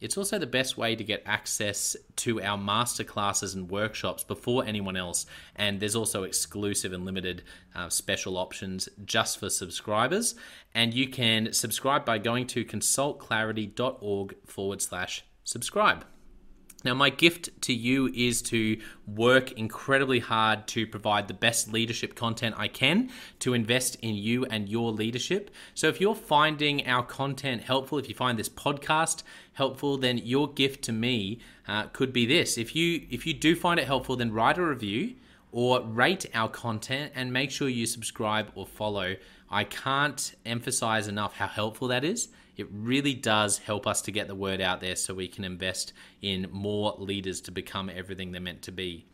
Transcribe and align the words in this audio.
It's 0.00 0.16
also 0.16 0.38
the 0.38 0.46
best 0.46 0.76
way 0.76 0.94
to 0.94 1.04
get 1.04 1.22
access 1.26 1.96
to 2.16 2.42
our 2.42 2.58
masterclasses 2.58 3.54
and 3.54 3.70
workshops 3.70 4.24
before 4.24 4.64
anyone 4.64 4.96
else. 4.96 5.26
And 5.56 5.80
there's 5.80 5.96
also 5.96 6.22
exclusive 6.22 6.92
and 6.92 7.04
limited 7.04 7.42
uh, 7.74 7.88
special 7.88 8.36
options 8.36 8.88
just 9.04 9.38
for 9.38 9.50
subscribers. 9.50 10.34
And 10.74 10.94
you 10.94 11.08
can 11.08 11.52
subscribe 11.52 12.04
by 12.04 12.18
going 12.18 12.46
to 12.48 12.64
consultclarity.org 12.64 14.36
forward 14.46 14.82
slash 14.82 15.24
subscribe. 15.44 16.04
Now, 16.84 16.94
my 16.94 17.10
gift 17.10 17.60
to 17.62 17.74
you 17.74 18.08
is 18.14 18.40
to 18.42 18.80
work 19.04 19.50
incredibly 19.52 20.20
hard 20.20 20.68
to 20.68 20.86
provide 20.86 21.26
the 21.26 21.34
best 21.34 21.72
leadership 21.72 22.14
content 22.14 22.54
I 22.56 22.68
can 22.68 23.10
to 23.40 23.52
invest 23.52 23.96
in 24.00 24.14
you 24.14 24.44
and 24.44 24.68
your 24.68 24.92
leadership. 24.92 25.50
So, 25.74 25.88
if 25.88 26.00
you're 26.00 26.14
finding 26.14 26.86
our 26.86 27.04
content 27.04 27.62
helpful, 27.62 27.98
if 27.98 28.08
you 28.08 28.14
find 28.14 28.38
this 28.38 28.48
podcast 28.48 29.24
helpful, 29.58 29.98
then 29.98 30.18
your 30.18 30.50
gift 30.52 30.82
to 30.84 30.92
me 30.92 31.38
uh, 31.68 31.84
could 31.88 32.12
be 32.12 32.24
this. 32.24 32.56
If 32.56 32.74
you 32.74 33.06
if 33.10 33.26
you 33.26 33.34
do 33.34 33.54
find 33.54 33.78
it 33.78 33.86
helpful, 33.86 34.16
then 34.16 34.32
write 34.32 34.56
a 34.56 34.64
review 34.64 35.16
or 35.52 35.82
rate 35.82 36.26
our 36.34 36.48
content 36.48 37.12
and 37.14 37.32
make 37.32 37.50
sure 37.50 37.68
you 37.68 37.86
subscribe 37.86 38.50
or 38.54 38.66
follow. 38.66 39.16
I 39.50 39.64
can't 39.64 40.34
emphasize 40.44 41.08
enough 41.08 41.36
how 41.36 41.46
helpful 41.46 41.88
that 41.88 42.04
is. 42.04 42.28
It 42.56 42.66
really 42.72 43.14
does 43.14 43.58
help 43.58 43.86
us 43.86 44.02
to 44.02 44.10
get 44.10 44.26
the 44.26 44.34
word 44.34 44.60
out 44.60 44.80
there 44.80 44.96
so 44.96 45.14
we 45.14 45.28
can 45.28 45.44
invest 45.44 45.92
in 46.22 46.48
more 46.50 46.94
leaders 46.98 47.40
to 47.42 47.52
become 47.52 47.88
everything 47.88 48.32
they're 48.32 48.40
meant 48.40 48.62
to 48.62 48.72
be. 48.72 49.06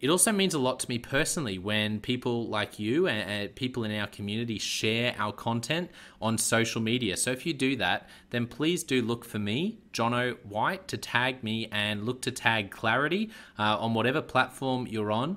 It 0.00 0.08
also 0.08 0.32
means 0.32 0.54
a 0.54 0.58
lot 0.58 0.80
to 0.80 0.88
me 0.88 0.98
personally 0.98 1.58
when 1.58 2.00
people 2.00 2.48
like 2.48 2.78
you 2.78 3.06
and 3.06 3.54
people 3.54 3.84
in 3.84 3.94
our 3.94 4.06
community 4.06 4.58
share 4.58 5.14
our 5.18 5.32
content 5.32 5.90
on 6.22 6.38
social 6.38 6.80
media. 6.80 7.18
So 7.18 7.30
if 7.32 7.44
you 7.44 7.52
do 7.52 7.76
that, 7.76 8.08
then 8.30 8.46
please 8.46 8.82
do 8.82 9.02
look 9.02 9.26
for 9.26 9.38
me, 9.38 9.78
Jono 9.92 10.38
White, 10.44 10.88
to 10.88 10.96
tag 10.96 11.44
me 11.44 11.68
and 11.70 12.06
look 12.06 12.22
to 12.22 12.30
tag 12.30 12.70
Clarity 12.70 13.30
uh, 13.58 13.76
on 13.78 13.92
whatever 13.92 14.22
platform 14.22 14.86
you're 14.86 15.12
on. 15.12 15.36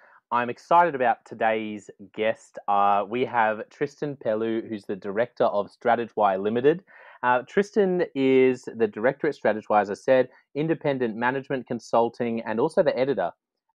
I'm 0.33 0.49
excited 0.49 0.95
about 0.95 1.25
today's 1.25 1.89
guest. 2.15 2.57
Uh, 2.69 3.03
we 3.05 3.25
have 3.25 3.69
Tristan 3.69 4.15
Pelloux, 4.15 4.65
who's 4.65 4.85
the 4.85 4.95
director 4.95 5.43
of 5.43 5.69
Strategwhy 5.69 6.41
Limited. 6.41 6.85
Uh, 7.21 7.41
Tristan 7.41 8.05
is 8.15 8.63
the 8.77 8.87
director 8.87 9.27
at 9.27 9.35
Strategwhy, 9.35 9.81
as 9.81 9.89
I 9.91 9.95
said, 9.95 10.29
independent 10.55 11.17
management 11.17 11.67
consulting, 11.67 12.39
and 12.43 12.61
also 12.61 12.81
the 12.81 12.97
editor 12.97 13.31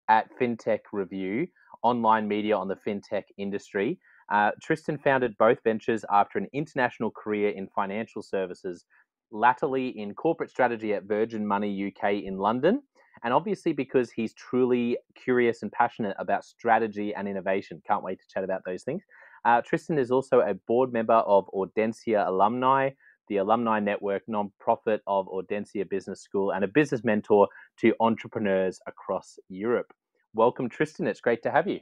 at 0.09 0.31
FinTech 0.41 0.81
Review, 0.95 1.47
online 1.83 2.27
media 2.27 2.57
on 2.57 2.69
the 2.69 2.77
fintech 2.77 3.25
industry. 3.37 3.99
Uh, 4.33 4.53
Tristan 4.63 4.97
founded 4.97 5.37
both 5.39 5.59
ventures 5.63 6.07
after 6.11 6.39
an 6.39 6.49
international 6.55 7.11
career 7.11 7.51
in 7.51 7.69
financial 7.69 8.23
services, 8.23 8.87
latterly 9.31 9.89
in 9.89 10.15
corporate 10.15 10.49
strategy 10.49 10.95
at 10.95 11.05
Virgin 11.05 11.47
Money 11.47 11.93
UK 11.95 12.15
in 12.25 12.39
London 12.39 12.81
and 13.25 13.33
obviously 13.33 13.73
because 13.73 14.11
he's 14.11 14.35
truly 14.35 14.99
curious 15.15 15.63
and 15.63 15.73
passionate 15.73 16.17
about 16.19 16.45
strategy 16.45 17.15
and 17.15 17.29
innovation. 17.29 17.83
Can't 17.87 18.03
wait 18.03 18.19
to 18.21 18.27
chat 18.33 18.45
about 18.45 18.63
those 18.65 18.83
things. 18.83 19.03
Uh, 19.45 19.63
Tristan 19.63 19.99
is 19.99 20.11
also 20.11 20.41
a 20.41 20.55
board 20.55 20.93
member 20.93 21.15
of 21.15 21.49
Audencia 21.55 22.27
Alumni, 22.27 22.91
the 23.29 23.39
alumni 23.39 23.81
network 23.81 24.23
nonprofit 24.29 25.01
of 25.07 25.27
Audencia 25.29 25.89
Business 25.89 26.21
School, 26.21 26.53
and 26.53 26.65
a 26.65 26.69
business 26.69 27.05
mentor 27.05 27.49
to 27.81 27.95
entrepreneurs 28.01 28.81
across 28.87 29.39
Europe. 29.49 29.93
Welcome, 30.35 30.69
Tristan. 30.69 31.07
It's 31.07 31.21
great 31.21 31.43
to 31.45 31.51
have 31.51 31.67
you. 31.67 31.81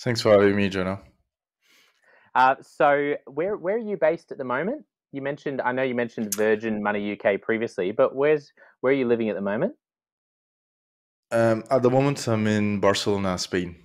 Thanks 0.00 0.20
for 0.20 0.32
having 0.32 0.56
me, 0.56 0.68
Jonah. 0.68 1.00
Uh, 2.34 2.54
so, 2.62 3.14
where 3.26 3.56
where 3.56 3.74
are 3.74 3.78
you 3.78 3.96
based 3.96 4.30
at 4.32 4.38
the 4.38 4.44
moment? 4.44 4.84
You 5.12 5.22
mentioned, 5.22 5.60
I 5.60 5.72
know 5.72 5.82
you 5.82 5.94
mentioned 5.94 6.34
Virgin 6.34 6.82
Money 6.82 7.18
UK 7.18 7.40
previously, 7.40 7.90
but 7.90 8.14
where's 8.14 8.52
where 8.80 8.92
are 8.92 8.96
you 8.96 9.06
living 9.06 9.28
at 9.28 9.34
the 9.34 9.42
moment? 9.42 9.74
Um, 11.32 11.64
at 11.70 11.82
the 11.82 11.90
moment, 11.90 12.26
I'm 12.28 12.46
in 12.46 12.80
Barcelona, 12.80 13.38
Spain. 13.38 13.76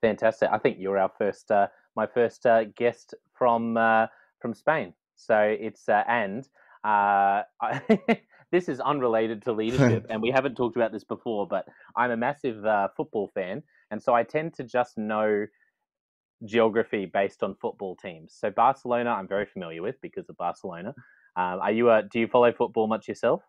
Fantastic. 0.00 0.48
I 0.52 0.58
think 0.58 0.78
you're 0.78 0.98
our 0.98 1.10
first, 1.16 1.50
uh, 1.50 1.68
my 1.96 2.06
first 2.06 2.46
uh, 2.46 2.64
guest 2.76 3.14
from 3.32 3.76
uh, 3.76 4.06
from 4.40 4.54
Spain. 4.54 4.92
So 5.14 5.38
it's 5.38 5.88
uh, 5.88 6.02
and 6.08 6.48
uh, 6.84 7.42
this 8.50 8.68
is 8.68 8.80
unrelated 8.80 9.42
to 9.42 9.52
leadership, 9.52 10.06
and 10.10 10.20
we 10.20 10.30
haven't 10.30 10.56
talked 10.56 10.76
about 10.76 10.92
this 10.92 11.04
before. 11.04 11.46
But 11.46 11.66
I'm 11.96 12.10
a 12.10 12.16
massive 12.16 12.64
uh, 12.64 12.88
football 12.96 13.30
fan, 13.34 13.62
and 13.90 14.02
so 14.02 14.14
I 14.14 14.24
tend 14.24 14.54
to 14.54 14.64
just 14.64 14.98
know 14.98 15.46
geography 16.44 17.06
based 17.06 17.42
on 17.42 17.54
football 17.54 17.96
teams. 17.96 18.34
So 18.38 18.50
Barcelona, 18.50 19.10
I'm 19.10 19.28
very 19.28 19.46
familiar 19.46 19.82
with 19.82 20.00
because 20.00 20.28
of 20.28 20.36
Barcelona. 20.36 20.94
Um, 21.36 21.60
are 21.60 21.72
you 21.72 21.90
a? 21.90 22.02
Do 22.02 22.20
you 22.20 22.26
follow 22.26 22.52
football 22.52 22.86
much 22.86 23.08
yourself? 23.08 23.42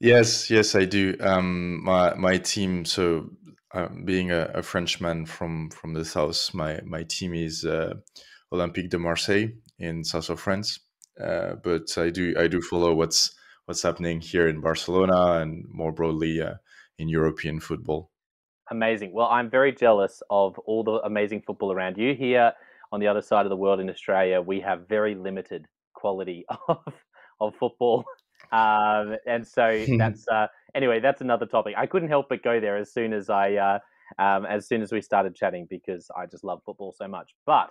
Yes, 0.00 0.50
yes, 0.50 0.74
I 0.74 0.84
do. 0.84 1.16
Um, 1.20 1.84
my 1.84 2.14
my 2.14 2.38
team. 2.38 2.84
So, 2.84 3.30
uh, 3.74 3.88
being 4.04 4.30
a, 4.30 4.50
a, 4.54 4.62
Frenchman 4.62 5.26
from 5.26 5.70
from 5.70 5.92
the 5.92 6.04
south, 6.04 6.54
my 6.54 6.80
my 6.84 7.02
team 7.02 7.34
is 7.34 7.64
uh, 7.64 7.94
Olympique 8.52 8.90
de 8.90 8.98
Marseille 8.98 9.48
in 9.78 10.04
south 10.04 10.30
of 10.30 10.40
France. 10.40 10.80
Uh, 11.20 11.56
but 11.62 11.98
I 11.98 12.10
do 12.10 12.34
I 12.38 12.46
do 12.46 12.62
follow 12.62 12.94
what's 12.94 13.34
what's 13.66 13.82
happening 13.82 14.20
here 14.20 14.48
in 14.48 14.60
Barcelona 14.60 15.40
and 15.42 15.64
more 15.68 15.92
broadly 15.92 16.40
uh, 16.40 16.54
in 16.98 17.08
European 17.08 17.60
football. 17.60 18.10
Amazing. 18.70 19.12
Well, 19.12 19.28
I'm 19.28 19.48
very 19.48 19.72
jealous 19.72 20.22
of 20.30 20.58
all 20.60 20.84
the 20.84 21.00
amazing 21.04 21.42
football 21.46 21.72
around 21.72 21.96
you. 21.96 22.14
Here 22.14 22.52
on 22.92 23.00
the 23.00 23.06
other 23.06 23.22
side 23.22 23.46
of 23.46 23.50
the 23.50 23.56
world 23.56 23.80
in 23.80 23.88
Australia, 23.88 24.40
we 24.40 24.60
have 24.60 24.86
very 24.88 25.14
limited 25.14 25.66
quality 25.94 26.44
of, 26.68 26.78
of 27.40 27.54
football. 27.56 28.04
Um, 28.52 29.16
and 29.26 29.46
so 29.46 29.84
that's, 29.98 30.28
uh, 30.28 30.48
anyway, 30.74 31.00
that's 31.00 31.20
another 31.20 31.46
topic. 31.46 31.74
I 31.76 31.86
couldn't 31.86 32.08
help 32.08 32.28
but 32.28 32.42
go 32.42 32.60
there 32.60 32.76
as 32.76 32.92
soon 32.92 33.12
as 33.12 33.30
I, 33.30 33.54
uh, 33.54 33.78
um, 34.18 34.44
as 34.46 34.68
soon 34.68 34.82
as 34.82 34.92
we 34.92 35.00
started 35.00 35.34
chatting 35.34 35.66
because 35.70 36.10
I 36.16 36.26
just 36.26 36.44
love 36.44 36.60
football 36.64 36.92
so 36.92 37.08
much. 37.08 37.34
But 37.46 37.70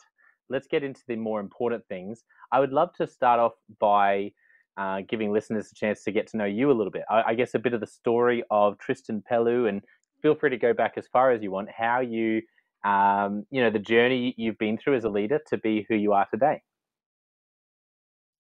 let's 0.50 0.67
get 0.67 0.83
into 0.83 1.01
the 1.07 1.15
more 1.15 1.39
important 1.39 1.85
things. 1.88 2.23
I 2.51 2.59
would 2.59 2.71
love 2.71 2.93
to 2.95 3.07
start 3.07 3.39
off 3.39 3.53
by 3.79 4.31
uh, 4.77 5.01
giving 5.07 5.31
listeners 5.31 5.71
a 5.71 5.75
chance 5.75 6.03
to 6.03 6.11
get 6.11 6.27
to 6.27 6.38
know 6.38 6.45
you 6.45 6.71
a 6.71 6.73
little 6.73 6.91
bit. 6.91 7.03
I, 7.09 7.23
I, 7.29 7.33
guess 7.33 7.55
a 7.55 7.59
bit 7.59 7.73
of 7.73 7.79
the 7.79 7.88
story 7.88 8.43
of 8.51 8.77
Tristan 8.77 9.23
Pelloux 9.29 9.67
and 9.67 9.81
feel 10.21 10.35
free 10.35 10.49
to 10.51 10.57
go 10.57 10.73
back 10.73 10.93
as 10.97 11.07
far 11.07 11.31
as 11.31 11.41
you 11.41 11.51
want. 11.51 11.69
How 11.69 11.99
you, 12.01 12.41
um, 12.83 13.45
you 13.49 13.61
know, 13.61 13.69
the 13.69 13.79
journey 13.79 14.33
you've 14.37 14.57
been 14.57 14.77
through 14.77 14.95
as 14.95 15.03
a 15.03 15.09
leader 15.09 15.39
to 15.47 15.57
be 15.57 15.85
who 15.89 15.95
you 15.95 16.13
are 16.13 16.27
today. 16.31 16.61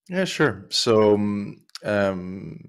Yeah, 0.09 0.25
sure. 0.25 0.65
So 0.69 1.15
um, 1.15 1.65
um 1.83 2.59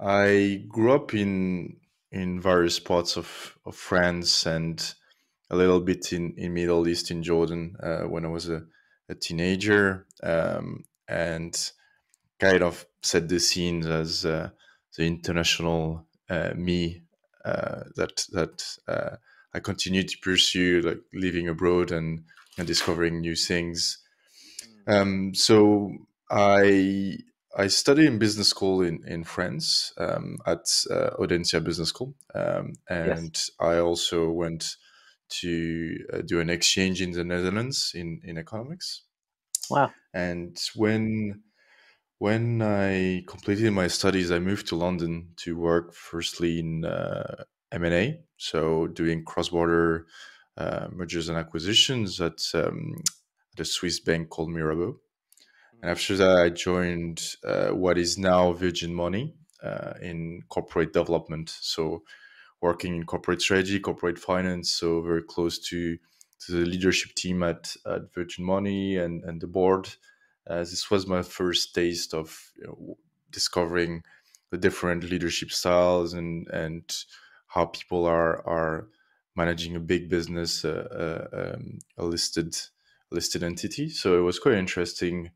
I 0.00 0.64
grew 0.68 0.92
up 0.94 1.12
in 1.14 1.76
in 2.10 2.40
various 2.40 2.80
parts 2.80 3.16
of, 3.16 3.56
of 3.64 3.76
France 3.76 4.46
and 4.46 4.94
a 5.50 5.56
little 5.56 5.80
bit 5.80 6.12
in, 6.12 6.34
in 6.36 6.54
Middle 6.54 6.88
East 6.88 7.10
in 7.10 7.22
Jordan 7.22 7.76
uh, 7.80 8.02
when 8.02 8.24
I 8.24 8.28
was 8.28 8.48
a, 8.48 8.62
a 9.08 9.14
teenager 9.14 10.06
um, 10.22 10.84
and 11.06 11.70
kind 12.40 12.62
of 12.62 12.84
set 13.02 13.28
the 13.28 13.38
scene 13.38 13.86
as 13.86 14.24
uh, 14.24 14.50
the 14.96 15.04
international 15.04 16.06
uh, 16.28 16.50
me 16.56 17.02
that 17.44 18.26
that 18.32 18.76
uh, 18.88 19.16
I 19.54 19.60
continue 19.60 20.02
to 20.02 20.18
pursue, 20.18 20.80
like 20.80 21.00
living 21.12 21.48
abroad 21.48 21.90
and, 21.90 22.24
and 22.58 22.66
discovering 22.66 23.20
new 23.20 23.34
things. 23.34 23.98
Mm. 24.86 25.00
Um, 25.00 25.34
so 25.34 25.92
I 26.30 27.18
I 27.56 27.66
studied 27.66 28.06
in 28.06 28.18
business 28.18 28.48
school 28.48 28.82
in 28.82 29.02
in 29.06 29.24
France 29.24 29.92
um, 29.98 30.38
at 30.46 30.66
uh, 30.90 31.10
Audencia 31.18 31.62
Business 31.62 31.88
School, 31.88 32.14
um, 32.34 32.74
and 32.88 33.34
yes. 33.34 33.50
I 33.58 33.78
also 33.78 34.30
went 34.30 34.76
to 35.40 35.96
uh, 36.12 36.18
do 36.22 36.40
an 36.40 36.50
exchange 36.50 37.02
in 37.02 37.12
the 37.12 37.24
Netherlands 37.24 37.92
in 37.94 38.20
in 38.24 38.38
economics. 38.38 39.02
Wow! 39.68 39.92
And 40.14 40.56
when 40.74 41.42
when 42.20 42.60
I 42.60 43.24
completed 43.26 43.72
my 43.72 43.86
studies, 43.86 44.30
I 44.30 44.40
moved 44.40 44.66
to 44.68 44.76
London 44.76 45.30
to 45.36 45.56
work 45.56 45.94
firstly 45.94 46.58
in 46.58 46.84
uh, 46.84 47.44
M&A, 47.72 48.20
so 48.36 48.88
doing 48.88 49.24
cross-border 49.24 50.06
uh, 50.58 50.88
mergers 50.92 51.30
and 51.30 51.38
acquisitions 51.38 52.20
at, 52.20 52.42
um, 52.52 53.02
at 53.54 53.60
a 53.60 53.64
Swiss 53.64 54.00
bank 54.00 54.28
called 54.28 54.50
Mirabaud. 54.50 54.96
And 55.72 55.80
mm-hmm. 55.80 55.88
after 55.88 56.14
that, 56.18 56.36
I 56.36 56.50
joined 56.50 57.36
uh, 57.42 57.70
what 57.70 57.96
is 57.96 58.18
now 58.18 58.52
Virgin 58.52 58.94
Money 58.94 59.32
uh, 59.62 59.94
in 60.02 60.42
corporate 60.50 60.92
development. 60.92 61.48
So 61.48 62.02
working 62.60 62.96
in 62.96 63.06
corporate 63.06 63.40
strategy, 63.40 63.80
corporate 63.80 64.18
finance, 64.18 64.72
so 64.72 65.00
very 65.00 65.22
close 65.22 65.58
to, 65.70 65.96
to 66.40 66.52
the 66.52 66.66
leadership 66.66 67.14
team 67.14 67.42
at, 67.42 67.74
at 67.86 68.12
Virgin 68.14 68.44
Money 68.44 68.98
and, 68.98 69.24
and 69.24 69.40
the 69.40 69.46
board 69.46 69.88
uh, 70.48 70.58
this 70.58 70.90
was 70.90 71.06
my 71.06 71.22
first 71.22 71.74
taste 71.74 72.14
of 72.14 72.38
you 72.56 72.66
know, 72.66 72.98
discovering 73.30 74.02
the 74.50 74.58
different 74.58 75.04
leadership 75.04 75.50
styles 75.50 76.12
and 76.14 76.48
and 76.48 77.04
how 77.48 77.66
people 77.66 78.06
are 78.06 78.46
are 78.46 78.88
managing 79.36 79.76
a 79.76 79.80
big 79.80 80.08
business, 80.08 80.64
uh, 80.64 81.28
uh, 81.32 81.54
um, 81.56 81.78
a 81.98 82.04
listed 82.04 82.56
listed 83.10 83.42
entity. 83.42 83.88
So 83.88 84.18
it 84.18 84.22
was 84.22 84.38
quite 84.38 84.54
interesting. 84.54 85.30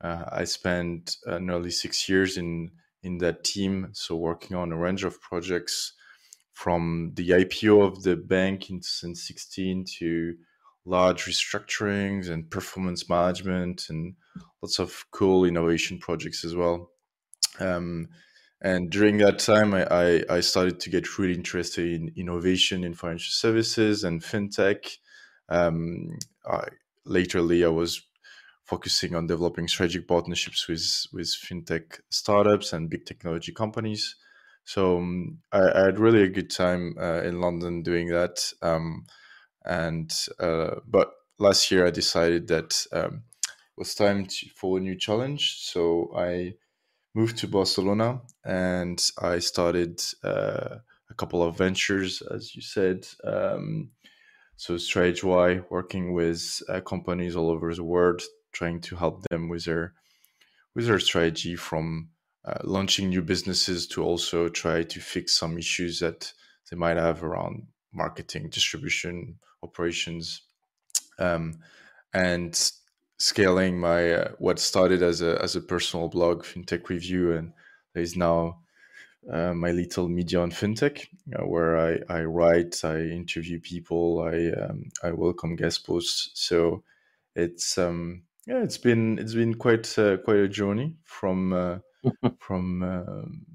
Uh, 0.00 0.24
I 0.30 0.44
spent 0.44 1.16
nearly 1.26 1.70
six 1.70 2.08
years 2.08 2.36
in 2.36 2.70
in 3.02 3.18
that 3.18 3.44
team, 3.44 3.90
so 3.92 4.16
working 4.16 4.56
on 4.56 4.72
a 4.72 4.76
range 4.76 5.04
of 5.04 5.20
projects 5.20 5.92
from 6.52 7.12
the 7.14 7.30
IPO 7.30 7.84
of 7.84 8.02
the 8.02 8.16
bank 8.16 8.70
in 8.70 8.76
2016 8.76 9.84
to 9.98 10.36
large 10.84 11.24
restructurings 11.24 12.28
and 12.28 12.50
performance 12.50 13.08
management 13.08 13.86
and 13.88 14.14
lots 14.62 14.78
of 14.78 15.04
cool 15.10 15.44
innovation 15.44 15.98
projects 15.98 16.44
as 16.44 16.54
well. 16.54 16.90
Um, 17.60 18.08
and 18.60 18.90
during 18.90 19.18
that 19.18 19.38
time, 19.38 19.74
I, 19.74 19.86
I, 19.86 20.24
I, 20.30 20.40
started 20.40 20.80
to 20.80 20.90
get 20.90 21.18
really 21.18 21.34
interested 21.34 21.86
in 21.86 22.12
innovation 22.16 22.82
in 22.82 22.94
financial 22.94 23.30
services 23.30 24.04
and 24.04 24.22
fintech. 24.22 24.96
Um, 25.48 26.18
I, 26.50 26.68
laterly, 27.04 27.64
I 27.64 27.68
was 27.68 28.02
focusing 28.64 29.14
on 29.14 29.26
developing 29.26 29.68
strategic 29.68 30.08
partnerships 30.08 30.66
with, 30.66 31.06
with 31.12 31.26
fintech 31.26 32.00
startups 32.10 32.72
and 32.72 32.88
big 32.88 33.04
technology 33.04 33.52
companies. 33.52 34.16
So 34.64 34.96
um, 34.96 35.38
I, 35.52 35.70
I, 35.70 35.84
had 35.84 35.98
really 35.98 36.22
a 36.22 36.28
good 36.28 36.50
time 36.50 36.96
uh, 36.98 37.20
in 37.20 37.40
London 37.40 37.82
doing 37.82 38.08
that. 38.08 38.50
Um, 38.62 39.04
and 39.64 40.12
uh, 40.38 40.76
but 40.86 41.12
last 41.38 41.70
year 41.70 41.86
I 41.86 41.90
decided 41.90 42.48
that 42.48 42.86
um, 42.92 43.22
it 43.42 43.78
was 43.78 43.94
time 43.94 44.26
to, 44.26 44.48
for 44.54 44.78
a 44.78 44.80
new 44.80 44.96
challenge. 44.96 45.58
So 45.60 46.12
I 46.16 46.54
moved 47.14 47.38
to 47.38 47.48
Barcelona 47.48 48.20
and 48.44 49.02
I 49.20 49.38
started 49.38 50.02
uh, 50.22 50.76
a 51.10 51.14
couple 51.16 51.42
of 51.42 51.58
ventures, 51.58 52.22
as 52.22 52.54
you 52.54 52.62
said. 52.62 53.06
Um, 53.24 53.90
so 54.56 54.74
Strategwhy, 54.74 55.64
working 55.70 56.12
with 56.12 56.62
uh, 56.68 56.80
companies 56.80 57.34
all 57.34 57.50
over 57.50 57.74
the 57.74 57.84
world, 57.84 58.22
trying 58.52 58.80
to 58.82 58.96
help 58.96 59.22
them 59.28 59.48
with 59.48 59.64
their 59.64 59.94
with 60.74 60.86
their 60.86 61.00
strategy 61.00 61.56
from 61.56 62.08
uh, 62.44 62.58
launching 62.64 63.08
new 63.08 63.22
businesses 63.22 63.86
to 63.86 64.02
also 64.02 64.48
try 64.48 64.82
to 64.82 65.00
fix 65.00 65.36
some 65.36 65.56
issues 65.56 66.00
that 66.00 66.32
they 66.70 66.76
might 66.76 66.96
have 66.96 67.22
around 67.22 67.66
marketing, 67.92 68.48
distribution, 68.50 69.38
operations, 69.64 70.42
um, 71.18 71.54
and 72.12 72.70
scaling 73.18 73.80
my 73.80 74.12
uh, 74.12 74.32
what 74.38 74.58
started 74.58 75.02
as 75.02 75.22
a 75.22 75.40
as 75.42 75.56
a 75.56 75.60
personal 75.60 76.08
blog, 76.08 76.44
FinTech 76.44 76.88
Review, 76.88 77.32
and 77.32 77.52
there 77.94 78.02
is 78.02 78.16
now 78.16 78.60
uh, 79.30 79.54
my 79.54 79.70
little 79.70 80.08
media 80.08 80.40
on 80.40 80.50
fintech, 80.50 81.06
uh, 81.34 81.46
where 81.46 81.78
I, 81.78 81.98
I 82.14 82.24
write, 82.24 82.84
I 82.84 82.98
interview 83.00 83.60
people, 83.60 84.22
I 84.22 84.50
um, 84.60 84.90
I 85.02 85.12
welcome 85.12 85.56
guest 85.56 85.86
posts. 85.86 86.30
So 86.34 86.82
it's 87.34 87.78
um, 87.78 88.22
yeah, 88.46 88.62
it's 88.62 88.78
been 88.78 89.18
it's 89.18 89.34
been 89.34 89.54
quite 89.54 89.98
uh, 89.98 90.18
quite 90.18 90.38
a 90.38 90.48
journey 90.48 90.96
from 91.04 91.52
uh, 91.52 91.78
from 92.38 92.82
um, 92.82 93.46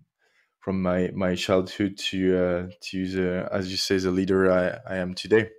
from 0.60 0.82
my 0.82 1.12
my 1.14 1.36
childhood 1.36 1.98
to 1.98 2.38
uh, 2.38 2.68
to 2.82 3.08
the, 3.08 3.50
as 3.52 3.70
you 3.72 3.78
say 3.78 3.98
the 3.98 4.12
leader 4.12 4.52
I, 4.52 4.96
I 4.96 4.98
am 4.98 5.14
today. 5.14 5.50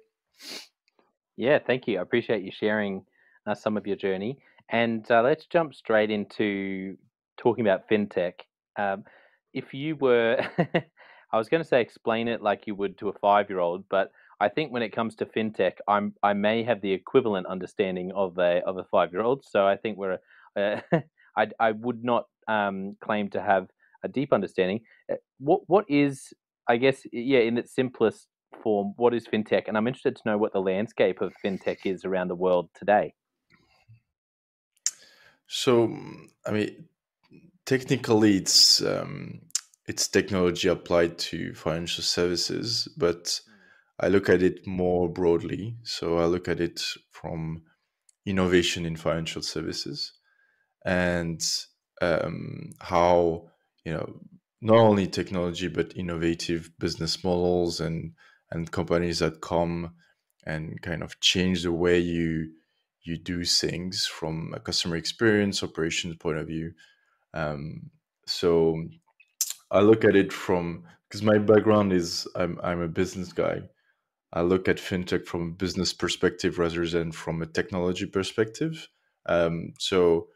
Yeah, 1.36 1.58
thank 1.58 1.86
you. 1.86 1.98
I 1.98 2.02
appreciate 2.02 2.42
you 2.42 2.50
sharing 2.52 3.04
uh, 3.46 3.54
some 3.54 3.76
of 3.76 3.86
your 3.86 3.96
journey. 3.96 4.38
And 4.70 5.08
uh, 5.10 5.22
let's 5.22 5.46
jump 5.46 5.74
straight 5.74 6.10
into 6.10 6.96
talking 7.38 7.66
about 7.66 7.88
fintech. 7.88 8.34
Um, 8.76 9.04
if 9.52 9.74
you 9.74 9.96
were, 9.96 10.38
I 11.32 11.38
was 11.38 11.48
going 11.48 11.62
to 11.62 11.68
say 11.68 11.80
explain 11.80 12.28
it 12.28 12.42
like 12.42 12.66
you 12.66 12.74
would 12.74 12.98
to 12.98 13.08
a 13.08 13.12
five 13.14 13.48
year 13.50 13.58
old, 13.58 13.84
but 13.88 14.12
I 14.40 14.48
think 14.48 14.72
when 14.72 14.82
it 14.82 14.90
comes 14.90 15.16
to 15.16 15.26
fintech, 15.26 15.74
I'm 15.88 16.14
I 16.22 16.32
may 16.34 16.62
have 16.62 16.80
the 16.80 16.92
equivalent 16.92 17.46
understanding 17.46 18.12
of 18.12 18.38
a 18.38 18.62
of 18.64 18.78
a 18.78 18.84
five 18.84 19.12
year 19.12 19.22
old. 19.22 19.44
So 19.44 19.66
I 19.66 19.76
think 19.76 19.98
we're, 19.98 20.18
uh, 20.56 20.80
I 21.36 21.48
I 21.58 21.72
would 21.72 22.04
not 22.04 22.26
um, 22.48 22.96
claim 23.00 23.28
to 23.30 23.42
have 23.42 23.68
a 24.02 24.08
deep 24.08 24.32
understanding. 24.32 24.80
Uh, 25.10 25.16
what 25.38 25.62
what 25.66 25.84
is 25.88 26.32
I 26.68 26.76
guess 26.76 27.02
yeah 27.12 27.40
in 27.40 27.58
its 27.58 27.74
simplest 27.74 28.28
form, 28.62 28.94
what 28.96 29.14
is 29.14 29.26
fintech? 29.26 29.68
And 29.68 29.76
I'm 29.76 29.86
interested 29.86 30.16
to 30.16 30.22
know 30.24 30.38
what 30.38 30.52
the 30.52 30.60
landscape 30.60 31.20
of 31.20 31.32
fintech 31.44 31.78
is 31.84 32.04
around 32.04 32.28
the 32.28 32.34
world 32.34 32.68
today. 32.74 33.14
So 35.46 35.96
I 36.46 36.52
mean, 36.52 36.84
technically, 37.66 38.36
it's 38.36 38.82
um, 38.82 39.40
it's 39.86 40.08
technology 40.08 40.68
applied 40.68 41.18
to 41.18 41.54
financial 41.54 42.04
services, 42.04 42.88
but 42.96 43.40
I 43.98 44.08
look 44.08 44.28
at 44.28 44.42
it 44.42 44.66
more 44.66 45.08
broadly. 45.08 45.76
So 45.82 46.18
I 46.18 46.26
look 46.26 46.48
at 46.48 46.60
it 46.60 46.80
from 47.10 47.62
innovation 48.24 48.86
in 48.86 48.96
financial 48.96 49.42
services 49.42 50.12
and 50.84 51.42
um, 52.00 52.70
how 52.80 53.48
you 53.84 53.92
know 53.92 54.20
not 54.60 54.76
only 54.76 55.06
technology 55.06 55.68
but 55.68 55.96
innovative 55.96 56.70
business 56.78 57.24
models 57.24 57.80
and 57.80 58.12
and 58.50 58.70
companies 58.70 59.20
that 59.20 59.40
come 59.40 59.94
and 60.44 60.80
kind 60.82 61.02
of 61.02 61.20
change 61.20 61.62
the 61.62 61.72
way 61.72 61.98
you 61.98 62.50
you 63.02 63.16
do 63.16 63.44
things 63.44 64.06
from 64.06 64.52
a 64.54 64.60
customer 64.60 64.96
experience 64.96 65.62
operations 65.62 66.16
point 66.16 66.38
of 66.38 66.46
view. 66.46 66.72
Um, 67.32 67.90
so 68.26 68.84
i 69.70 69.80
look 69.80 70.04
at 70.04 70.16
it 70.16 70.32
from 70.32 70.84
because 71.08 71.22
my 71.22 71.38
background 71.38 71.92
is 71.92 72.28
I'm, 72.36 72.58
I'm 72.62 72.80
a 72.82 72.88
business 72.88 73.32
guy. 73.32 73.62
I 74.32 74.42
look 74.42 74.68
at 74.68 74.76
fintech 74.76 75.26
from 75.26 75.42
a 75.48 75.52
business 75.52 75.92
perspective 75.92 76.58
rather 76.58 76.86
than 76.86 77.10
from 77.10 77.42
a 77.42 77.46
technology 77.46 78.06
perspective. 78.06 78.88
Um, 79.26 79.72
so 79.78 80.28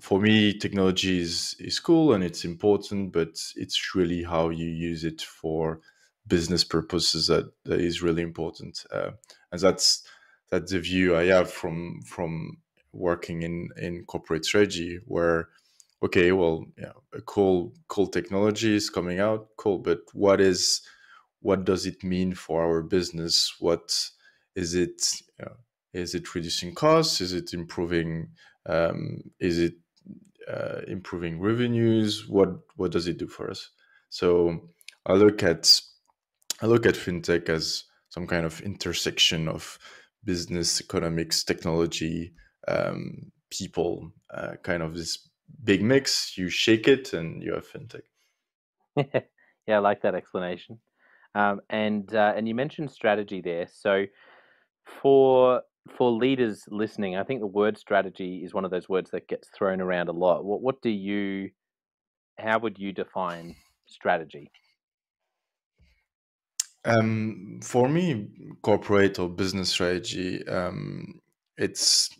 for 0.00 0.20
me, 0.20 0.56
technology 0.56 1.20
is, 1.20 1.56
is 1.58 1.80
cool 1.80 2.12
and 2.12 2.22
it's 2.22 2.44
important, 2.44 3.12
but 3.12 3.40
it's 3.56 3.94
really 3.96 4.22
how 4.22 4.50
you 4.50 4.66
use 4.66 5.02
it 5.02 5.20
for 5.20 5.80
business 6.28 6.64
purposes 6.64 7.26
that, 7.28 7.50
that 7.64 7.80
is 7.80 8.02
really 8.02 8.22
important. 8.22 8.84
Uh, 8.92 9.10
and 9.52 9.60
that's 9.60 10.04
that's 10.50 10.72
the 10.72 10.80
view 10.80 11.16
I 11.16 11.26
have 11.26 11.50
from 11.50 12.00
from 12.02 12.58
working 12.92 13.42
in 13.42 13.68
in 13.76 14.04
corporate 14.04 14.44
strategy, 14.44 15.00
where 15.06 15.48
okay, 16.02 16.32
well, 16.32 16.66
yeah, 16.78 16.92
a 17.14 17.20
cool 17.22 17.74
cool 17.88 18.06
technology 18.06 18.74
is 18.76 18.90
coming 18.90 19.20
out, 19.20 19.48
cool, 19.56 19.78
but 19.78 20.00
what 20.12 20.40
is 20.40 20.82
what 21.40 21.64
does 21.64 21.86
it 21.86 22.02
mean 22.02 22.34
for 22.34 22.62
our 22.64 22.82
business? 22.82 23.54
What 23.60 24.10
is 24.54 24.74
it? 24.74 25.02
Is 25.94 26.14
it 26.14 26.34
reducing 26.34 26.74
costs? 26.74 27.20
Is 27.20 27.32
it 27.32 27.54
improving? 27.54 28.28
Um, 28.66 29.22
is 29.40 29.58
it 29.58 29.74
uh, 30.48 30.82
improving 30.86 31.40
revenues? 31.40 32.28
What 32.28 32.50
what 32.76 32.92
does 32.92 33.06
it 33.08 33.18
do 33.18 33.26
for 33.26 33.50
us? 33.50 33.70
So 34.10 34.70
I 35.06 35.14
look 35.14 35.42
at 35.42 35.80
I 36.60 36.66
look 36.66 36.86
at 36.86 36.94
fintech 36.94 37.48
as 37.48 37.84
some 38.08 38.26
kind 38.26 38.44
of 38.44 38.60
intersection 38.60 39.48
of 39.48 39.78
business, 40.24 40.80
economics, 40.80 41.44
technology, 41.44 42.32
um, 42.66 43.30
people, 43.50 44.12
uh, 44.34 44.54
kind 44.62 44.82
of 44.82 44.94
this 44.94 45.28
big 45.64 45.82
mix. 45.82 46.36
You 46.36 46.48
shake 46.48 46.88
it, 46.88 47.12
and 47.12 47.42
you 47.42 47.54
have 47.54 47.66
fintech. 47.70 48.02
yeah, 49.66 49.76
I 49.76 49.78
like 49.78 50.02
that 50.02 50.14
explanation. 50.14 50.78
Um, 51.34 51.60
and 51.70 52.12
uh, 52.14 52.32
and 52.36 52.48
you 52.48 52.54
mentioned 52.54 52.90
strategy 52.90 53.40
there. 53.40 53.68
So 53.72 54.04
for 55.00 55.62
for 55.96 56.10
leaders 56.10 56.64
listening, 56.70 57.16
I 57.16 57.24
think 57.24 57.40
the 57.40 57.46
word 57.46 57.78
strategy 57.78 58.42
is 58.44 58.52
one 58.52 58.64
of 58.64 58.70
those 58.70 58.88
words 58.88 59.10
that 59.12 59.28
gets 59.28 59.48
thrown 59.56 59.80
around 59.80 60.08
a 60.08 60.12
lot. 60.12 60.44
What 60.44 60.60
what 60.60 60.82
do 60.82 60.90
you 60.90 61.50
how 62.38 62.58
would 62.58 62.78
you 62.78 62.92
define 62.92 63.54
strategy? 63.86 64.50
Um, 66.84 67.60
for 67.62 67.88
me, 67.88 68.28
corporate 68.62 69.18
or 69.18 69.28
business 69.28 69.70
strategy, 69.70 70.46
um, 70.46 71.20
it's 71.56 72.10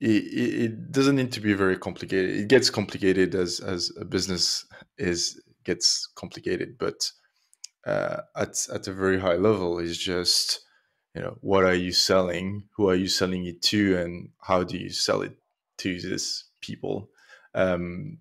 it, 0.00 0.06
it 0.08 0.92
doesn't 0.92 1.16
need 1.16 1.32
to 1.32 1.40
be 1.40 1.54
very 1.54 1.76
complicated. 1.76 2.36
It 2.36 2.48
gets 2.48 2.70
complicated 2.70 3.34
as 3.34 3.60
as 3.60 3.92
a 4.00 4.04
business 4.04 4.66
is 4.98 5.40
gets 5.64 6.08
complicated, 6.14 6.76
but 6.78 7.10
uh, 7.86 8.22
at 8.36 8.66
at 8.72 8.88
a 8.88 8.92
very 8.92 9.20
high 9.20 9.36
level, 9.36 9.78
is 9.78 9.98
just 9.98 10.60
you 11.14 11.22
know 11.22 11.36
what 11.40 11.64
are 11.64 11.74
you 11.74 11.92
selling? 11.92 12.64
Who 12.76 12.88
are 12.88 12.94
you 12.94 13.08
selling 13.08 13.46
it 13.46 13.62
to? 13.62 13.98
And 13.98 14.30
how 14.40 14.64
do 14.64 14.76
you 14.76 14.90
sell 14.90 15.22
it 15.22 15.36
to 15.78 16.00
these 16.00 16.44
people? 16.60 17.10
Um, 17.54 18.18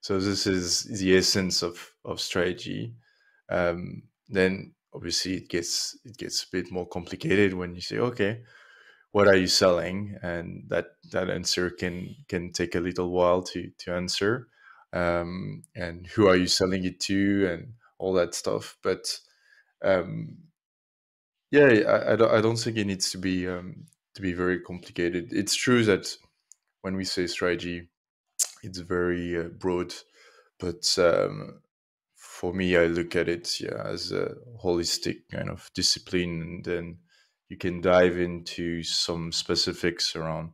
so 0.00 0.20
this 0.20 0.46
is 0.46 0.84
the 1.00 1.16
essence 1.16 1.62
of 1.62 1.94
of 2.04 2.20
strategy. 2.20 2.94
Um, 3.48 4.02
then 4.28 4.74
obviously 4.94 5.34
it 5.34 5.48
gets 5.48 5.96
it 6.04 6.16
gets 6.16 6.42
a 6.42 6.46
bit 6.50 6.70
more 6.70 6.86
complicated 6.86 7.54
when 7.54 7.74
you 7.74 7.80
say 7.80 7.98
okay 7.98 8.42
what 9.12 9.28
are 9.28 9.36
you 9.36 9.46
selling 9.46 10.16
and 10.22 10.64
that 10.68 10.86
that 11.12 11.30
answer 11.30 11.70
can 11.70 12.14
can 12.28 12.52
take 12.52 12.74
a 12.74 12.80
little 12.80 13.10
while 13.10 13.42
to 13.42 13.70
to 13.78 13.92
answer 13.92 14.48
um, 14.92 15.62
and 15.76 16.06
who 16.08 16.26
are 16.26 16.36
you 16.36 16.46
selling 16.46 16.84
it 16.84 16.98
to 17.00 17.46
and 17.50 17.72
all 17.98 18.12
that 18.12 18.34
stuff 18.34 18.76
but 18.82 19.18
um, 19.84 20.36
yeah, 21.50 21.66
I, 21.66 22.12
I, 22.12 22.16
don't, 22.16 22.30
I 22.30 22.40
don't 22.40 22.56
think 22.56 22.76
it 22.76 22.86
needs 22.86 23.10
to 23.12 23.18
be 23.18 23.48
um, 23.48 23.86
to 24.14 24.22
be 24.22 24.32
very 24.32 24.60
complicated. 24.60 25.28
It's 25.30 25.54
true 25.54 25.84
that 25.84 26.14
when 26.82 26.96
we 26.96 27.04
say 27.04 27.26
strategy, 27.26 27.88
it's 28.62 28.78
very 28.78 29.38
uh, 29.38 29.48
broad, 29.58 29.94
but 30.58 30.94
um, 30.98 31.60
for 32.38 32.54
me, 32.54 32.76
I 32.76 32.86
look 32.86 33.16
at 33.16 33.28
it 33.28 33.60
yeah, 33.60 33.82
as 33.84 34.12
a 34.12 34.36
holistic 34.62 35.22
kind 35.32 35.50
of 35.50 35.68
discipline, 35.74 36.40
and 36.40 36.64
then 36.64 36.98
you 37.48 37.56
can 37.56 37.80
dive 37.80 38.16
into 38.16 38.84
some 38.84 39.32
specifics 39.32 40.14
around 40.14 40.52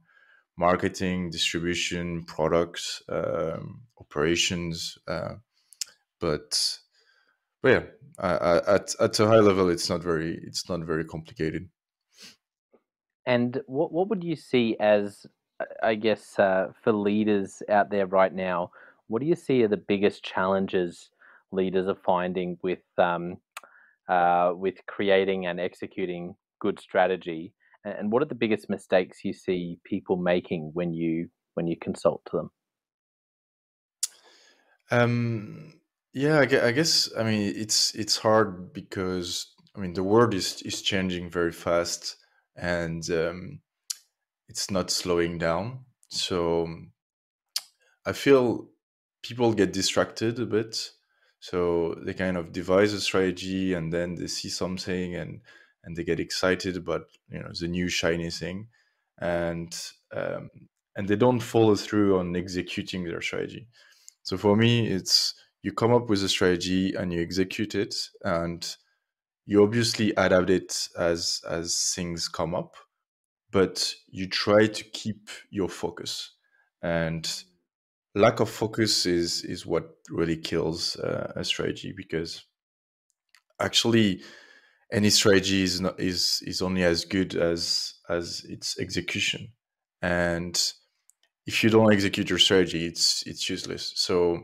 marketing, 0.57 1.29
distribution, 1.29 2.25
products, 2.25 3.03
um, 3.11 3.83
operations, 4.01 4.97
uh, 5.07 5.35
but 6.21 6.79
but 7.61 7.69
yeah, 7.69 7.83
uh, 8.19 8.61
at 8.67 8.95
at 8.99 9.21
a 9.21 9.27
high 9.27 9.41
level, 9.41 9.69
it's 9.69 9.91
not 9.91 10.03
very 10.03 10.41
it's 10.43 10.67
not 10.71 10.81
very 10.87 11.05
complicated. 11.05 11.69
And 13.27 13.61
what 13.67 13.93
what 13.93 14.09
would 14.09 14.25
you 14.25 14.37
see 14.37 14.75
as, 14.81 15.27
I 15.83 15.97
guess, 15.97 16.39
uh, 16.39 16.73
for 16.83 16.93
leaders 16.93 17.63
out 17.69 17.91
there 17.91 18.07
right 18.07 18.33
now? 18.33 18.71
What 19.09 19.21
do 19.21 19.27
you 19.27 19.37
see 19.37 19.63
are 19.63 19.69
the 19.69 19.77
biggest 19.77 20.25
challenges 20.25 21.11
leaders 21.55 21.89
are 21.89 21.99
finding 22.05 22.59
with 22.63 22.83
um, 22.99 23.37
uh, 24.09 24.53
with 24.55 24.75
creating 24.87 25.47
and 25.47 25.61
executing 25.61 26.35
good 26.61 26.79
strategy? 26.81 27.55
And 27.85 28.11
what 28.11 28.23
are 28.23 28.27
the 28.27 28.35
biggest 28.35 28.71
mistakes 28.71 29.25
you 29.25 29.35
see 29.35 29.79
people 29.85 30.17
making 30.17 30.71
when 30.73 30.93
you 30.95 31.29
when 31.55 31.67
you 31.67 31.77
consult 31.77 32.23
to 32.31 32.37
them? 32.37 32.51
Um, 34.91 35.81
yeah, 36.13 36.41
I 36.41 36.47
guess 36.47 37.11
I 37.19 37.25
mean 37.25 37.53
it's 37.57 37.95
it's 37.95 38.17
hard 38.17 38.73
because 38.73 39.55
I 39.77 39.81
mean 39.81 39.95
the 39.95 40.05
world 40.05 40.35
is 40.35 40.63
is 40.63 40.83
changing 40.83 41.31
very 41.31 41.53
fast 41.53 42.17
and 42.57 43.09
um, 43.11 43.61
it's 44.49 44.71
not 44.71 44.91
slowing 44.91 45.39
down. 45.39 45.85
So 46.09 46.69
I 48.07 48.13
feel 48.13 48.69
people 49.23 49.53
get 49.55 49.73
distracted 49.73 50.39
a 50.39 50.47
bit. 50.47 50.91
So 51.45 51.95
they 52.03 52.15
kind 52.15 52.39
of 52.39 52.53
devise 52.53 52.95
a 52.95 53.01
strategy 53.03 53.75
and 53.75 53.93
then 53.93 54.15
they 54.15 54.29
see 54.29 54.49
something 54.49 55.15
and 55.15 55.43
and 55.85 55.95
they 55.95 56.03
get 56.03 56.19
excited 56.19 56.75
about 56.79 57.03
you 57.29 57.39
know 57.39 57.51
the 57.61 57.69
new 57.69 57.91
shiny 57.91 58.31
thing, 58.31 58.69
and 59.21 59.79
um, 60.17 60.49
and 60.97 61.07
they 61.07 61.17
don't 61.17 61.41
follow 61.41 61.75
through 61.75 62.19
on 62.19 62.35
executing 62.35 63.05
their 63.05 63.21
strategy. 63.21 63.67
So 64.23 64.39
for 64.39 64.57
me, 64.57 64.87
it's 64.87 65.35
you 65.63 65.73
come 65.73 65.93
up 65.93 66.09
with 66.09 66.25
a 66.25 66.31
strategy 66.31 66.95
and 66.95 67.13
you 67.13 67.21
execute 67.21 67.75
it 67.75 67.95
and 68.23 68.77
you 69.45 69.63
obviously 69.63 70.15
adapt 70.17 70.49
it 70.49 70.89
as 70.99 71.43
as 71.47 71.93
things 71.95 72.27
come 72.27 72.55
up 72.55 72.75
but 73.51 73.95
you 74.09 74.27
try 74.29 74.67
to 74.67 74.85
keep 74.85 75.29
your 75.51 75.69
focus 75.69 76.33
and 76.83 77.45
lack 78.15 78.41
of 78.41 78.49
focus 78.49 79.07
is 79.07 79.43
is 79.45 79.67
what 79.67 79.97
really 80.09 80.37
kills 80.37 80.97
uh, 80.97 81.33
a 81.37 81.45
strategy 81.45 81.93
because 81.97 82.45
actually 83.61 84.23
any 84.93 85.11
strategy 85.11 85.63
is 85.63 85.81
not 85.81 85.99
is 85.99 86.43
is 86.47 86.63
only 86.63 86.85
as 86.85 87.05
good 87.05 87.35
as 87.35 87.95
as 88.09 88.45
its 88.49 88.79
execution. 88.79 89.49
And 90.03 90.61
if 91.47 91.65
you 91.65 91.71
don't 91.71 91.93
execute 91.93 92.31
your 92.31 92.39
strategy 92.39 92.87
it's 92.87 93.23
it's 93.27 93.49
useless. 93.49 93.93
So 93.97 94.41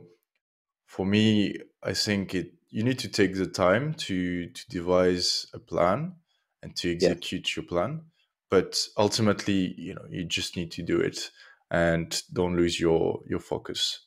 for 0.86 1.06
me 1.06 1.56
i 1.84 1.92
think 1.92 2.34
it 2.34 2.52
you 2.70 2.82
need 2.82 2.98
to 2.98 3.08
take 3.08 3.36
the 3.36 3.46
time 3.46 3.94
to 3.94 4.46
to 4.48 4.68
devise 4.68 5.46
a 5.54 5.58
plan 5.58 6.14
and 6.62 6.74
to 6.76 6.92
execute 6.92 7.48
yeah. 7.48 7.62
your 7.62 7.68
plan. 7.68 8.02
But 8.50 8.84
ultimately 8.96 9.74
you 9.78 9.94
know 9.94 10.06
you 10.10 10.24
just 10.24 10.56
need 10.56 10.72
to 10.72 10.82
do 10.82 10.98
it 10.98 11.30
and 11.70 12.22
don't 12.32 12.56
lose 12.56 12.80
your 12.80 13.20
your 13.26 13.40
focus 13.40 14.06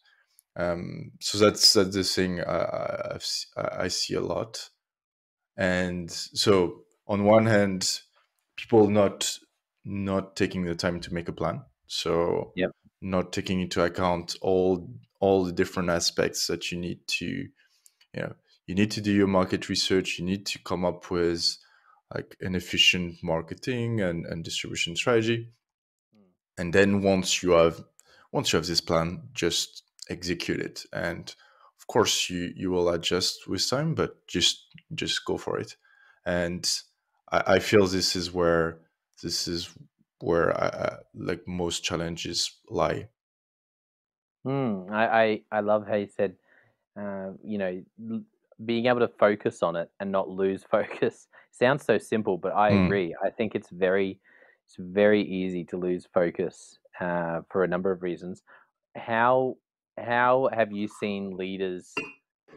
um, 0.55 1.11
so 1.19 1.37
that's 1.37 1.73
that's 1.73 1.95
the 1.95 2.03
thing 2.03 2.41
I, 2.41 3.17
I, 3.57 3.83
I 3.83 3.87
see 3.87 4.13
a 4.15 4.21
lot 4.21 4.69
and 5.57 6.11
so 6.11 6.81
on 7.07 7.23
one 7.23 7.45
hand 7.45 7.99
people 8.55 8.89
not 8.89 9.37
not 9.85 10.35
taking 10.35 10.63
the 10.63 10.75
time 10.75 10.99
to 11.01 11.13
make 11.13 11.27
a 11.27 11.33
plan 11.33 11.61
so 11.87 12.51
yep. 12.55 12.71
not 13.01 13.33
taking 13.33 13.61
into 13.61 13.83
account 13.83 14.35
all 14.41 14.89
all 15.19 15.43
the 15.43 15.51
different 15.51 15.89
aspects 15.89 16.47
that 16.47 16.71
you 16.71 16.79
need 16.79 16.99
to 17.07 17.25
you 17.25 17.47
know 18.21 18.33
you 18.67 18.75
need 18.75 18.91
to 18.91 19.01
do 19.01 19.11
your 19.11 19.27
market 19.27 19.69
research 19.69 20.19
you 20.19 20.25
need 20.25 20.45
to 20.45 20.59
come 20.59 20.85
up 20.85 21.09
with 21.09 21.57
like 22.13 22.37
an 22.41 22.55
efficient 22.55 23.15
marketing 23.23 24.01
and, 24.01 24.25
and 24.25 24.43
distribution 24.43 24.95
strategy. 24.95 25.49
And 26.57 26.73
then 26.73 27.01
once 27.01 27.41
you 27.41 27.51
have 27.51 27.83
once 28.31 28.51
you 28.51 28.57
have 28.57 28.65
this 28.65 28.81
plan 28.81 29.21
just 29.33 29.83
execute 30.09 30.59
it. 30.59 30.85
And 30.91 31.33
of 31.79 31.87
course 31.87 32.29
you 32.29 32.51
you 32.55 32.71
will 32.71 32.89
adjust 32.89 33.47
with 33.47 33.67
time 33.69 33.95
but 33.95 34.25
just 34.27 34.67
just 34.93 35.25
go 35.25 35.37
for 35.37 35.59
it. 35.59 35.75
And 36.25 36.69
i, 37.31 37.55
I 37.55 37.59
feel 37.59 37.87
this 37.87 38.15
is 38.15 38.31
where 38.31 38.79
this 39.21 39.47
is 39.47 39.69
where 40.19 40.55
I, 40.57 40.67
I, 40.67 40.95
like 41.13 41.47
most 41.47 41.83
challenges 41.83 42.59
lie. 42.69 43.09
Mm, 44.45 44.91
I, 44.91 45.23
I 45.23 45.41
i 45.51 45.59
love 45.61 45.87
how 45.87 45.95
you 45.95 46.07
said 46.07 46.35
uh, 46.99 47.31
you 47.43 47.57
know 47.57 47.81
being 48.65 48.85
able 48.85 48.99
to 48.99 49.07
focus 49.07 49.63
on 49.63 49.75
it 49.75 49.89
and 49.99 50.11
not 50.11 50.29
lose 50.29 50.63
focus. 50.71 51.27
Sounds 51.51 51.85
so 51.85 51.97
simple 51.97 52.37
but 52.37 52.53
i 52.55 52.71
mm. 52.71 52.85
agree. 52.85 53.15
I 53.23 53.29
think 53.29 53.55
it's 53.55 53.69
very 53.69 54.19
it's 54.73 54.89
very 54.89 55.21
easy 55.21 55.63
to 55.65 55.77
lose 55.77 56.07
focus 56.13 56.79
uh, 56.99 57.41
for 57.51 57.63
a 57.63 57.67
number 57.67 57.91
of 57.91 58.01
reasons. 58.01 58.41
How 58.95 59.55
how 59.99 60.49
have 60.51 60.71
you 60.71 60.87
seen 60.87 61.37
leaders 61.37 61.93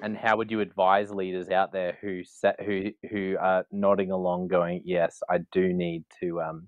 and 0.02 0.16
how 0.16 0.38
would 0.38 0.50
you 0.50 0.60
advise 0.60 1.10
leaders 1.10 1.50
out 1.50 1.72
there 1.72 1.98
who 2.00 2.24
set, 2.24 2.58
who 2.64 2.90
who 3.10 3.36
are 3.38 3.66
nodding 3.70 4.10
along 4.10 4.48
going 4.48 4.80
yes 4.86 5.20
i 5.28 5.38
do 5.52 5.74
need 5.74 6.02
to 6.18 6.40
um 6.40 6.66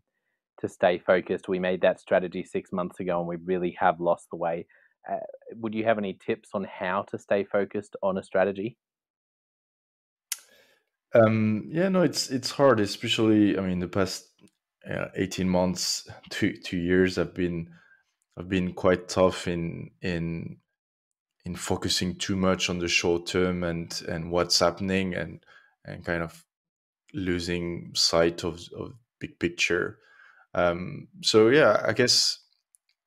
to 0.61 0.69
stay 0.69 0.99
focused. 0.99 1.49
We 1.49 1.61
made 1.61 1.81
that 1.83 2.01
strategy 2.01 2.43
6 2.43 2.73
months 2.73 3.01
ago 3.01 3.21
and 3.21 3.29
we 3.29 3.37
really 3.37 3.77
have 3.79 4.01
lost 4.01 4.27
the 4.31 4.37
way. 4.37 4.67
Uh, 5.09 5.19
would 5.53 5.73
you 5.73 5.85
have 5.85 5.97
any 5.97 6.15
tips 6.15 6.51
on 6.53 6.65
how 6.65 7.03
to 7.11 7.19
stay 7.19 7.45
focused 7.45 7.95
on 8.03 8.19
a 8.19 8.23
strategy? 8.23 8.77
Um 11.15 11.69
yeah 11.71 11.89
no 11.89 12.03
it's 12.03 12.29
it's 12.29 12.51
hard 12.51 12.81
especially 12.81 13.57
i 13.57 13.63
mean 13.63 13.79
the 13.79 13.89
past 13.89 14.28
uh, 14.91 15.09
18 15.15 15.49
months 15.49 16.09
two 16.31 16.57
two 16.57 16.79
years 16.79 17.17
have 17.17 17.35
been 17.35 17.69
have 18.37 18.49
been 18.49 18.73
quite 18.73 19.09
tough 19.09 19.49
in 19.49 19.91
in 20.01 20.59
in 21.45 21.55
focusing 21.55 22.15
too 22.15 22.37
much 22.37 22.71
on 22.71 22.79
the 22.79 22.89
short 22.89 23.27
term 23.27 23.63
and 23.63 24.03
and 24.09 24.31
what's 24.31 24.59
happening 24.59 25.15
and 25.15 25.45
and 25.85 26.05
kind 26.05 26.23
of 26.23 26.45
losing 27.15 27.91
sight 27.95 28.45
of 28.45 28.61
of 28.77 28.93
big 29.19 29.39
picture. 29.39 29.99
Um, 30.55 31.09
so 31.23 31.49
yeah, 31.49 31.83
I 31.87 31.93
guess 31.93 32.39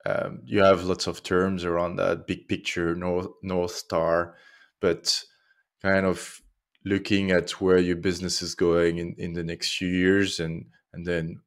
um, 0.05 0.41
you 0.45 0.61
have 0.61 0.83
lots 0.83 1.07
of 1.07 1.23
terms 1.23 1.63
around 1.63 1.95
that 1.95 2.27
big 2.27 2.47
picture, 2.47 2.95
north 2.95 3.27
north 3.41 3.71
star, 3.71 4.35
but 4.79 5.23
kind 5.81 6.05
of 6.05 6.41
looking 6.83 7.31
at 7.31 7.51
where 7.61 7.77
your 7.77 7.95
business 7.95 8.41
is 8.41 8.55
going 8.55 8.97
in, 8.97 9.15
in 9.17 9.33
the 9.33 9.43
next 9.43 9.77
few 9.77 9.87
years 9.87 10.39
and 10.39 10.65
and 10.93 11.05
then 11.05 11.39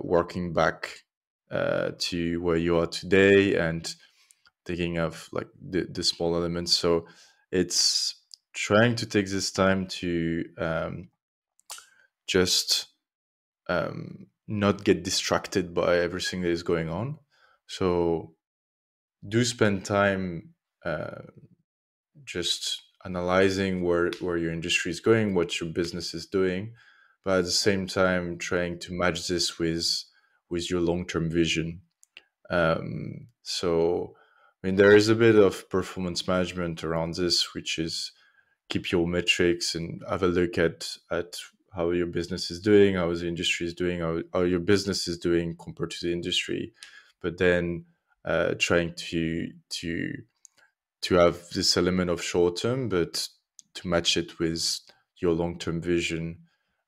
working 0.00 0.52
back 0.52 1.04
uh, 1.50 1.90
to 1.98 2.40
where 2.40 2.56
you 2.56 2.78
are 2.78 2.86
today 2.86 3.56
and 3.56 3.94
thinking 4.64 4.98
of 4.98 5.28
like 5.32 5.48
the, 5.60 5.86
the 5.90 6.02
small 6.02 6.34
elements. 6.34 6.72
So 6.72 7.06
it's 7.52 8.16
trying 8.52 8.96
to 8.96 9.06
take 9.06 9.28
this 9.28 9.50
time 9.52 9.86
to 9.86 10.44
um, 10.58 11.08
just 12.26 12.86
um, 13.68 14.26
not 14.48 14.84
get 14.84 15.04
distracted 15.04 15.74
by 15.74 15.98
everything 15.98 16.42
that 16.42 16.50
is 16.50 16.62
going 16.62 16.88
on. 16.88 17.18
So 17.66 18.34
do 19.26 19.44
spend 19.44 19.84
time 19.84 20.54
uh, 20.84 21.22
just 22.24 22.82
analyzing 23.04 23.82
where 23.82 24.10
where 24.20 24.36
your 24.36 24.52
industry 24.52 24.90
is 24.90 25.00
going 25.00 25.32
what 25.32 25.60
your 25.60 25.70
business 25.70 26.12
is 26.12 26.26
doing 26.26 26.72
but 27.26 27.40
at 27.40 27.44
the 27.44 27.50
same 27.50 27.86
time 27.86 28.38
trying 28.38 28.78
to 28.78 28.94
match 28.94 29.26
this 29.26 29.58
with 29.58 30.04
with 30.48 30.70
your 30.70 30.80
long-term 30.80 31.28
vision 31.28 31.82
um, 32.50 33.26
so 33.42 34.14
I 34.62 34.66
mean, 34.66 34.76
there 34.76 34.96
is 34.96 35.08
a 35.08 35.14
bit 35.14 35.36
of 35.36 35.68
performance 35.70 36.26
management 36.26 36.82
around 36.82 37.14
this, 37.14 37.54
which 37.54 37.78
is 37.78 38.12
keep 38.68 38.90
your 38.90 39.06
metrics 39.06 39.74
and 39.74 40.02
have 40.08 40.22
a 40.22 40.28
look 40.28 40.58
at 40.58 40.88
at 41.10 41.36
how 41.74 41.90
your 41.90 42.06
business 42.06 42.50
is 42.50 42.58
doing, 42.58 42.96
how 42.96 43.14
the 43.14 43.28
industry 43.28 43.66
is 43.66 43.74
doing, 43.74 44.00
how, 44.00 44.22
how 44.32 44.42
your 44.42 44.60
business 44.60 45.06
is 45.06 45.18
doing 45.18 45.54
compared 45.56 45.90
to 45.90 46.06
the 46.06 46.12
industry, 46.12 46.72
but 47.20 47.38
then 47.38 47.84
uh, 48.24 48.54
trying 48.58 48.94
to 48.96 49.50
to 49.68 50.12
to 51.02 51.14
have 51.14 51.48
this 51.50 51.76
element 51.76 52.10
of 52.10 52.22
short 52.22 52.56
term, 52.56 52.88
but 52.88 53.28
to 53.74 53.86
match 53.86 54.16
it 54.16 54.38
with 54.40 54.80
your 55.18 55.32
long 55.32 55.58
term 55.58 55.80
vision. 55.80 56.38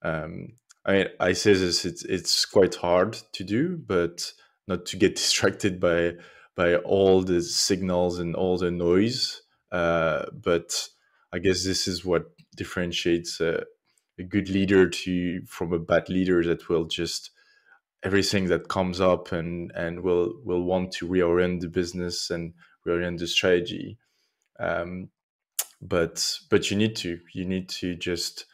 Um, 0.02 0.54
I 0.84 0.92
mean, 0.92 1.06
I 1.20 1.32
say 1.32 1.54
this; 1.54 1.84
it's 1.84 2.04
it's 2.04 2.44
quite 2.44 2.74
hard 2.74 3.18
to 3.32 3.44
do, 3.44 3.76
but 3.76 4.32
not 4.66 4.86
to 4.86 4.96
get 4.96 5.16
distracted 5.22 5.80
by 5.80 6.14
by 6.56 6.76
all 6.76 7.22
the 7.22 7.42
signals 7.42 8.18
and 8.18 8.34
all 8.34 8.58
the 8.58 8.70
noise. 8.70 9.42
Uh, 9.70 10.24
but 10.32 10.88
I 11.32 11.38
guess 11.38 11.64
this 11.64 11.86
is 11.86 12.04
what 12.04 12.30
differentiates 12.56 13.40
a, 13.40 13.62
a, 14.18 14.22
good 14.24 14.48
leader 14.48 14.88
to 14.88 15.42
from 15.46 15.72
a 15.72 15.78
bad 15.78 16.08
leader 16.08 16.42
that 16.42 16.68
will 16.68 16.86
just 16.86 17.30
everything 18.02 18.46
that 18.46 18.68
comes 18.68 19.00
up 19.00 19.30
and 19.30 19.70
and 19.74 20.00
will 20.00 20.32
will 20.44 20.64
want 20.64 20.92
to 20.92 21.06
reorient 21.06 21.60
the 21.60 21.68
business 21.68 22.30
and 22.30 22.54
reorient 22.86 23.18
the 23.18 23.26
strategy. 23.26 23.98
Um, 24.58 25.10
but 25.80 26.38
but 26.50 26.70
you 26.70 26.76
need 26.76 26.96
to 26.96 27.18
you 27.34 27.44
need 27.44 27.68
to 27.68 27.94
just 27.94 28.46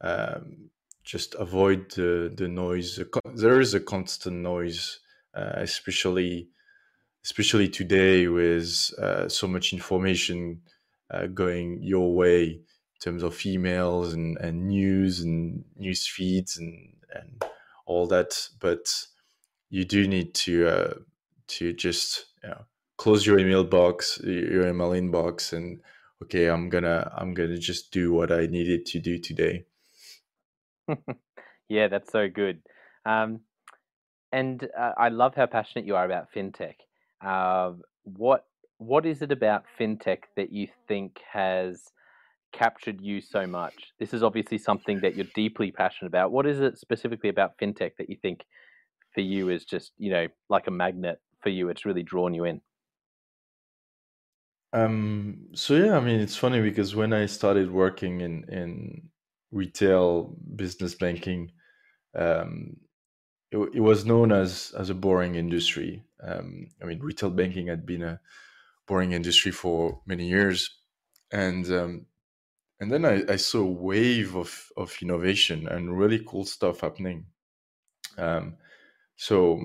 um, 0.00 0.70
just 1.04 1.34
avoid 1.34 1.90
the 1.92 2.32
the 2.34 2.48
noise. 2.48 3.00
There 3.34 3.60
is 3.60 3.74
a 3.74 3.80
constant 3.80 4.36
noise, 4.36 5.00
uh, 5.34 5.52
especially 5.56 6.48
especially 7.24 7.68
today 7.68 8.26
with 8.28 8.90
uh, 8.98 9.28
so 9.28 9.46
much 9.46 9.72
information 9.72 10.60
uh, 11.10 11.26
going 11.26 11.78
your 11.82 12.14
way 12.14 12.44
in 12.44 13.00
terms 13.00 13.22
of 13.22 13.34
emails 13.34 14.12
and, 14.12 14.36
and 14.38 14.68
news 14.68 15.20
and 15.20 15.64
news 15.76 16.06
feeds 16.06 16.56
and, 16.56 16.94
and 17.14 17.44
all 17.86 18.06
that. 18.08 18.48
But 18.60 18.92
you 19.70 19.84
do 19.84 20.08
need 20.08 20.34
to 20.34 20.68
uh, 20.68 20.94
to 21.48 21.72
just 21.72 22.26
you 22.42 22.50
know, 22.50 22.64
close 22.96 23.26
your 23.26 23.38
email 23.38 23.64
box, 23.64 24.20
your 24.22 24.68
email 24.68 24.90
inbox, 24.90 25.52
and 25.52 25.80
okay, 26.22 26.46
I'm 26.46 26.68
gonna 26.68 27.10
I'm 27.16 27.34
gonna 27.34 27.58
just 27.58 27.92
do 27.92 28.12
what 28.12 28.32
I 28.32 28.46
needed 28.46 28.86
to 28.86 29.00
do 29.00 29.18
today. 29.18 29.64
yeah, 31.68 31.88
that's 31.88 32.10
so 32.10 32.28
good. 32.28 32.62
Um, 33.04 33.40
and 34.32 34.66
uh, 34.78 34.92
I 34.96 35.08
love 35.08 35.34
how 35.34 35.46
passionate 35.46 35.86
you 35.86 35.96
are 35.96 36.04
about 36.04 36.28
fintech. 36.34 36.74
Uh, 37.24 37.72
what 38.04 38.46
what 38.78 39.06
is 39.06 39.22
it 39.22 39.30
about 39.30 39.64
fintech 39.78 40.24
that 40.36 40.52
you 40.52 40.66
think 40.88 41.20
has 41.30 41.92
captured 42.52 43.00
you 43.00 43.20
so 43.20 43.46
much? 43.46 43.92
This 44.00 44.12
is 44.12 44.22
obviously 44.22 44.58
something 44.58 45.00
that 45.00 45.14
you're 45.14 45.26
deeply 45.34 45.70
passionate 45.70 46.08
about. 46.08 46.32
What 46.32 46.46
is 46.46 46.60
it 46.60 46.78
specifically 46.78 47.30
about 47.30 47.58
fintech 47.58 47.92
that 47.98 48.10
you 48.10 48.16
think 48.20 48.44
for 49.14 49.20
you 49.20 49.50
is 49.50 49.64
just 49.64 49.92
you 49.98 50.10
know 50.10 50.26
like 50.48 50.66
a 50.66 50.72
magnet 50.72 51.20
for 51.42 51.50
you? 51.50 51.68
It's 51.68 51.84
really 51.84 52.02
drawn 52.02 52.34
you 52.34 52.44
in. 52.44 52.60
Um, 54.72 55.48
so 55.54 55.74
yeah, 55.74 55.96
I 55.96 56.00
mean, 56.00 56.20
it's 56.20 56.36
funny 56.36 56.62
because 56.62 56.94
when 56.94 57.12
I 57.12 57.26
started 57.26 57.70
working 57.70 58.22
in 58.22 58.44
in 58.48 59.10
retail 59.52 60.34
business 60.56 60.94
banking, 60.94 61.52
um, 62.16 62.76
it, 63.50 63.58
it 63.74 63.80
was 63.80 64.04
known 64.04 64.32
as 64.32 64.72
as 64.76 64.90
a 64.90 64.94
boring 64.94 65.34
industry. 65.34 66.02
Um, 66.22 66.68
I 66.82 66.86
mean, 66.86 66.98
retail 67.00 67.30
banking 67.30 67.68
had 67.68 67.86
been 67.86 68.02
a 68.02 68.20
boring 68.86 69.12
industry 69.12 69.52
for 69.52 70.00
many 70.06 70.28
years, 70.28 70.70
and 71.30 71.70
um, 71.70 72.06
and 72.80 72.90
then 72.90 73.04
I, 73.04 73.22
I, 73.28 73.36
saw 73.36 73.60
a 73.60 73.70
wave 73.70 74.34
of 74.34 74.72
of 74.76 74.96
innovation 75.00 75.68
and 75.68 75.96
really 75.96 76.22
cool 76.26 76.44
stuff 76.44 76.80
happening. 76.80 77.26
Um, 78.18 78.56
so 79.16 79.60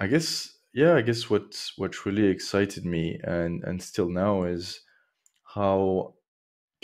I 0.00 0.06
guess 0.06 0.56
yeah, 0.72 0.94
I 0.94 1.02
guess 1.02 1.30
what 1.30 1.70
what 1.76 2.04
really 2.06 2.26
excited 2.26 2.84
me 2.84 3.20
and 3.22 3.62
and 3.64 3.82
still 3.82 4.08
now 4.08 4.44
is 4.44 4.80
how 5.44 6.14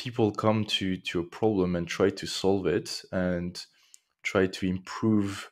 people 0.01 0.33
come 0.33 0.65
to 0.65 0.97
to 0.97 1.21
a 1.21 1.31
problem 1.39 1.77
and 1.77 1.87
try 1.87 2.09
to 2.09 2.27
solve 2.27 2.67
it 2.67 3.03
and 3.13 3.67
try 4.23 4.47
to 4.47 4.67
improve 4.67 5.51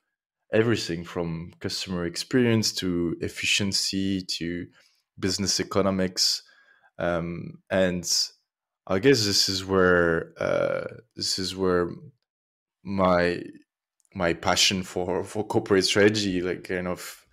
everything 0.55 1.05
from 1.05 1.53
customer 1.61 2.07
experience 2.07 2.73
to 2.73 3.15
efficiency 3.21 4.23
to 4.23 4.67
business 5.19 5.61
economics 5.61 6.43
um, 6.99 7.59
and 7.71 8.31
i 8.87 8.99
guess 8.99 9.27
this 9.27 9.51
is 9.51 9.67
where 9.67 10.33
uh, 10.41 10.87
this 11.15 11.39
is 11.39 11.55
where 11.55 11.91
my 12.83 13.43
my 14.15 14.33
passion 14.33 14.83
for 14.83 15.25
for 15.25 15.45
corporate 15.45 15.85
strategy 15.85 16.41
like 16.41 16.65
kind 16.65 16.89
of 16.89 17.27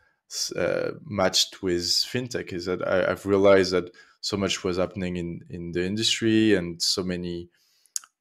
uh, 0.55 0.91
matched 1.05 1.61
with 1.61 1.83
fintech 1.83 2.51
is 2.53 2.65
that 2.65 2.85
I, 2.87 3.09
have 3.09 3.25
realized 3.25 3.71
that 3.73 3.91
so 4.21 4.37
much 4.37 4.63
was 4.63 4.77
happening 4.77 5.17
in 5.17 5.41
in 5.49 5.71
the 5.71 5.85
industry 5.85 6.55
and 6.55 6.81
so 6.81 7.03
many 7.03 7.49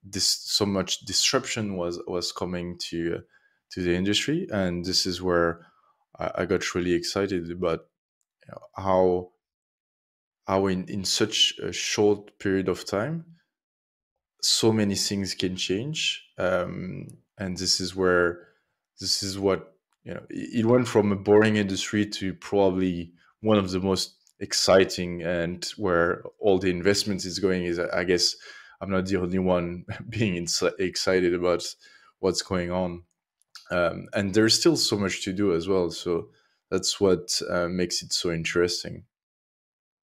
this 0.05 0.27
so 0.27 0.67
much 0.67 1.01
disruption 1.01 1.77
was 1.77 1.99
was 2.07 2.31
coming 2.31 2.79
to 2.91 3.17
uh, 3.17 3.21
to 3.71 3.83
the 3.83 3.95
industry. 3.95 4.47
And 4.51 4.85
this 4.85 5.07
is 5.07 5.23
where 5.23 5.67
I, 6.19 6.31
I 6.39 6.45
got 6.47 6.75
really 6.75 6.93
excited 6.93 7.51
about 7.51 7.81
you 8.47 8.53
know, 8.53 8.63
how 8.77 9.31
how 10.47 10.67
in, 10.67 10.85
in 10.89 11.05
such 11.05 11.55
a 11.63 11.73
short 11.73 12.39
period 12.39 12.69
of 12.69 12.85
time 12.85 13.25
so 14.43 14.71
many 14.73 14.95
things 14.95 15.35
can 15.35 15.57
change. 15.57 16.23
Um, 16.37 17.09
and 17.39 17.57
this 17.57 17.81
is 17.81 17.97
where 17.97 18.49
this 19.01 19.23
is 19.23 19.39
what 19.39 19.74
you 20.05 20.15
know 20.15 20.23
it 20.31 20.67
went 20.67 20.87
from 20.87 21.13
a 21.13 21.17
boring 21.17 21.57
industry 21.57 22.07
to 22.07 22.35
probably 22.35 23.13
one 23.41 23.59
of 23.59 23.71
the 23.71 23.81
most 23.81 24.17
exciting 24.41 25.23
and 25.23 25.73
where 25.77 26.23
all 26.41 26.59
the 26.59 26.71
investments 26.71 27.25
is 27.25 27.39
going 27.39 27.65
is 27.65 27.79
i 27.79 28.05
guess 28.05 28.35
i'm 28.81 28.91
not 28.91 29.07
the 29.07 29.17
only 29.17 29.39
one 29.39 29.85
being 30.09 30.47
excited 30.79 31.35
about 31.35 31.65
what's 32.25 32.41
going 32.41 32.71
on. 32.71 33.03
Um, 33.71 34.07
and 34.15 34.33
there's 34.33 34.59
still 34.59 34.79
so 34.79 34.97
much 34.97 35.23
to 35.25 35.33
do 35.33 35.55
as 35.55 35.69
well. 35.69 35.91
So 35.91 36.29
that's 36.71 36.99
what 36.99 37.39
uh, 37.51 37.69
makes 37.69 38.03
it 38.03 38.15
so 38.15 38.33
interesting. 38.33 39.05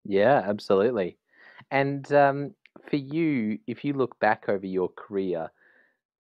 Yeah 0.05 0.43
absolutely. 0.47 1.17
And 1.71 2.11
um, 2.13 2.55
for 2.89 2.97
you 2.97 3.59
if 3.67 3.85
you 3.85 3.95
look 3.95 4.19
back 4.21 4.49
over 4.49 4.67
your 4.67 4.91
career 4.91 5.51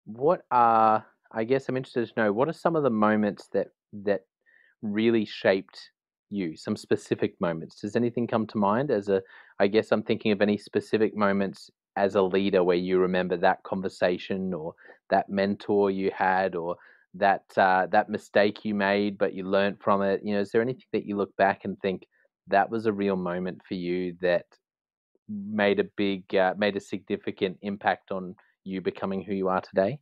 what 0.04 0.42
are 0.50 1.06
i 1.32 1.44
guess 1.44 1.68
i'm 1.68 1.76
interested 1.76 2.06
to 2.06 2.20
know 2.20 2.32
what 2.32 2.48
are 2.48 2.52
some 2.52 2.76
of 2.76 2.82
the 2.82 2.90
moments 2.90 3.48
that 3.52 3.68
that 3.92 4.22
really 4.82 5.24
shaped 5.24 5.90
you? 6.30 6.56
Some 6.56 6.76
specific 6.76 7.34
moments. 7.40 7.80
Does 7.80 7.96
anything 7.96 8.26
come 8.26 8.46
to 8.48 8.58
mind 8.58 8.90
as 8.90 9.08
a 9.08 9.22
i 9.58 9.66
guess 9.66 9.92
i'm 9.92 10.02
thinking 10.02 10.32
of 10.32 10.40
any 10.40 10.56
specific 10.56 11.16
moments 11.16 11.70
as 11.96 12.14
a 12.14 12.22
leader 12.22 12.62
where 12.62 12.76
you 12.76 12.98
remember 12.98 13.36
that 13.36 13.62
conversation 13.64 14.54
or 14.54 14.74
that 15.10 15.28
mentor 15.28 15.90
you 15.90 16.10
had 16.16 16.54
or 16.54 16.76
that 17.14 17.42
uh, 17.56 17.86
that 17.90 18.08
mistake 18.08 18.64
you 18.64 18.74
made 18.74 19.18
but 19.18 19.34
you 19.34 19.44
learned 19.44 19.76
from 19.80 20.02
it? 20.02 20.20
You 20.24 20.34
know 20.34 20.40
is 20.40 20.52
there 20.52 20.62
anything 20.62 20.84
that 20.92 21.04
you 21.04 21.16
look 21.16 21.34
back 21.36 21.64
and 21.64 21.76
think 21.80 22.06
that 22.46 22.70
was 22.70 22.86
a 22.86 22.92
real 22.92 23.16
moment 23.16 23.60
for 23.66 23.74
you 23.74 24.16
that 24.20 24.46
made 25.28 25.80
a 25.80 25.84
big 25.96 26.32
uh, 26.34 26.54
made 26.56 26.76
a 26.76 26.80
significant 26.80 27.58
impact 27.62 28.12
on 28.12 28.36
you 28.64 28.80
becoming 28.80 29.22
who 29.22 29.34
you 29.34 29.48
are 29.48 29.60
today 29.60 29.98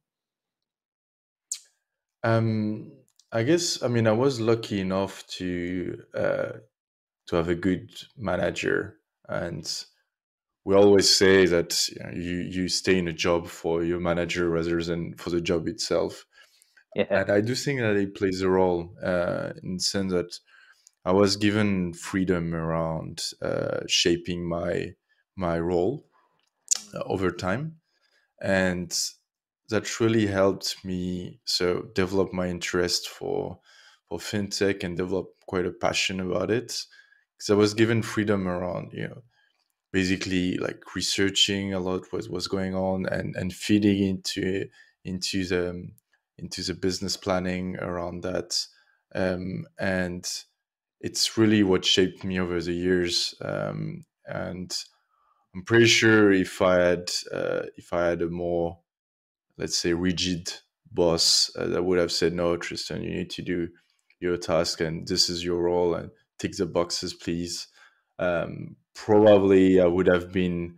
um 2.23 2.93
I 3.31 3.43
guess 3.43 3.83
I 3.83 3.89
mean 3.89 4.07
I 4.07 4.13
was 4.13 4.41
lucky 4.41 4.81
enough 4.81 5.27
to 5.39 6.03
uh, 6.15 6.53
to 7.29 7.37
have 7.37 7.49
a 7.49 7.55
good 7.55 7.91
manager, 8.17 8.99
and 9.29 9.85
we 10.65 10.75
always 10.75 11.09
say 11.09 11.47
that 11.47 11.89
you, 11.89 12.03
know, 12.03 12.11
you, 12.13 12.37
you 12.39 12.69
stay 12.69 12.99
in 12.99 13.09
a 13.09 13.13
job 13.13 13.49
for 13.49 13.85
your 13.85 14.01
manager 14.01 14.49
rather 14.51 14.83
than 14.83 15.15
for 15.17 15.31
the 15.31 15.41
job 15.41 15.69
itself. 15.69 16.27
Yeah. 16.95 17.07
And 17.11 17.31
I 17.31 17.41
do 17.41 17.55
think 17.55 17.81
that 17.81 17.97
it 17.97 18.15
plays 18.15 18.41
a 18.43 18.49
role 18.49 18.95
uh, 19.03 19.53
in 19.63 19.75
the 19.75 19.81
sense 19.81 20.13
that 20.13 20.39
I 21.05 21.13
was 21.13 21.37
given 21.37 21.93
freedom 21.95 22.55
around 22.55 23.23
uh, 23.43 23.81
shaping 23.89 24.49
my 24.49 24.93
my 25.37 25.59
role 25.61 26.07
uh, 26.95 27.03
over 27.07 27.31
time, 27.31 27.77
and 28.41 28.93
that 29.69 30.01
really 30.01 30.27
helped 30.27 30.85
me 30.85 31.41
so 31.45 31.83
develop 31.95 32.33
my 32.33 32.49
interest 32.49 33.09
for 33.09 33.59
for 34.09 34.19
fintech 34.19 34.83
and 34.85 34.97
develop 34.97 35.29
quite 35.47 35.67
a 35.67 35.73
passion 35.73 36.21
about 36.21 36.51
it. 36.51 36.85
Because 37.37 37.51
I 37.51 37.55
was 37.55 37.75
given 37.75 38.03
freedom 38.03 38.49
around 38.49 38.93
you 38.93 39.09
know 39.09 39.23
basically 39.93 40.57
like 40.59 40.95
researching 40.95 41.75
a 41.75 41.81
lot 41.81 42.13
what 42.13 42.29
was 42.31 42.49
going 42.49 42.75
on 42.75 43.07
and 43.07 43.37
and 43.37 43.53
feeding 43.53 44.03
into 44.03 44.67
into 45.05 45.47
the 45.47 45.89
into 46.39 46.63
the 46.63 46.75
business 46.75 47.17
planning 47.17 47.77
around 47.79 48.23
that. 48.23 48.67
Um, 49.15 49.67
and 49.81 50.27
it's 51.01 51.39
really 51.39 51.63
what 51.63 51.85
shaped 51.85 52.25
me 52.25 52.39
over 52.39 52.61
the 52.61 52.75
years 52.75 53.35
um, 53.41 54.05
and 54.27 54.77
I'm 55.55 55.65
pretty 55.65 55.87
sure 55.87 56.33
if 56.33 56.61
I 56.61 56.81
had 56.81 57.11
uh, 57.33 57.63
if 57.77 57.93
I 57.93 58.07
had 58.07 58.23
a 58.23 58.29
more 58.29 58.79
let's 59.59 59.77
say 59.79 59.93
rigid 59.93 60.53
boss 60.93 61.51
uh, 61.59 61.67
that 61.67 61.83
would 61.83 61.99
have 61.99 62.13
said 62.13 62.33
no 62.33 62.57
tristan 62.57 63.03
you 63.03 63.11
need 63.11 63.31
to 63.31 63.43
do 63.43 63.69
your 64.21 64.37
task 64.37 64.81
and 64.81 65.07
this 65.07 65.29
is 65.29 65.45
your 65.45 65.63
role 65.63 65.95
and 65.95 66.11
tick 66.39 66.57
the 66.57 66.67
boxes 66.67 67.15
please. 67.15 67.69
Um, 68.19 68.77
probably 68.95 69.81
i 69.81 69.87
would 69.87 70.09
have 70.09 70.33
been 70.33 70.75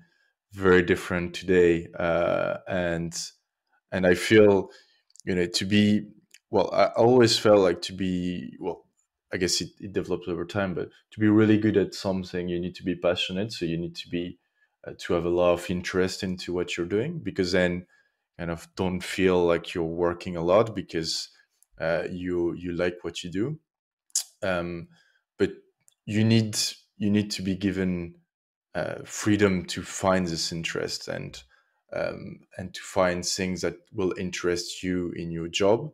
very 0.53 0.83
different 0.83 1.33
today 1.35 1.87
uh, 1.99 2.59
and 2.69 3.15
and 3.93 4.07
i 4.07 4.15
feel 4.15 4.69
you 5.25 5.35
know 5.35 5.47
to 5.47 5.65
be 5.65 6.03
well 6.51 6.69
i 6.75 6.87
always 6.97 7.39
felt 7.39 7.61
like 7.61 7.81
to 7.81 7.95
be 7.95 8.55
well 8.61 8.85
i 9.33 9.39
guess 9.39 9.63
it, 9.63 9.71
it 9.81 9.95
develops 9.95 10.29
over 10.29 10.45
time 10.45 10.75
but 10.75 10.91
to 11.11 11.19
be 11.19 11.29
really 11.29 11.57
good 11.57 11.79
at 11.79 11.95
something 11.95 12.47
you 12.47 12.61
need 12.61 12.75
to 12.75 12.83
be 12.83 12.95
passionate 12.95 13.53
so 13.53 13.65
you 13.65 13.79
need 13.79 13.97
to 13.97 14.09
be 14.11 14.39
uh, 14.87 14.93
to 14.99 15.15
have 15.15 15.25
a 15.25 15.31
lot 15.31 15.53
of 15.53 15.71
interest 15.71 16.23
into 16.23 16.53
what 16.53 16.77
you're 16.77 16.87
doing 16.87 17.21
because 17.23 17.53
then 17.53 17.87
kind 18.41 18.51
of 18.51 18.67
don't 18.75 19.03
feel 19.03 19.45
like 19.45 19.75
you're 19.75 19.85
working 19.85 20.35
a 20.35 20.43
lot 20.43 20.75
because 20.75 21.29
uh, 21.79 22.05
you 22.11 22.55
you 22.55 22.73
like 22.73 22.97
what 23.03 23.23
you 23.23 23.31
do. 23.31 23.59
Um, 24.43 24.89
but 25.39 25.51
you 26.07 26.25
need 26.25 26.57
you 26.97 27.11
need 27.11 27.31
to 27.33 27.43
be 27.43 27.55
given 27.55 28.15
uh, 28.75 29.01
freedom 29.05 29.67
to 29.67 29.83
find 29.83 30.27
this 30.27 30.53
interest 30.53 31.07
and 31.09 31.43
um, 31.93 32.41
and 32.57 32.73
to 32.73 32.81
find 32.81 33.27
things 33.27 33.61
that 33.61 33.77
will 33.93 34.15
interest 34.17 34.83
you 34.83 35.13
in 35.17 35.31
your 35.31 35.49
job. 35.49 35.93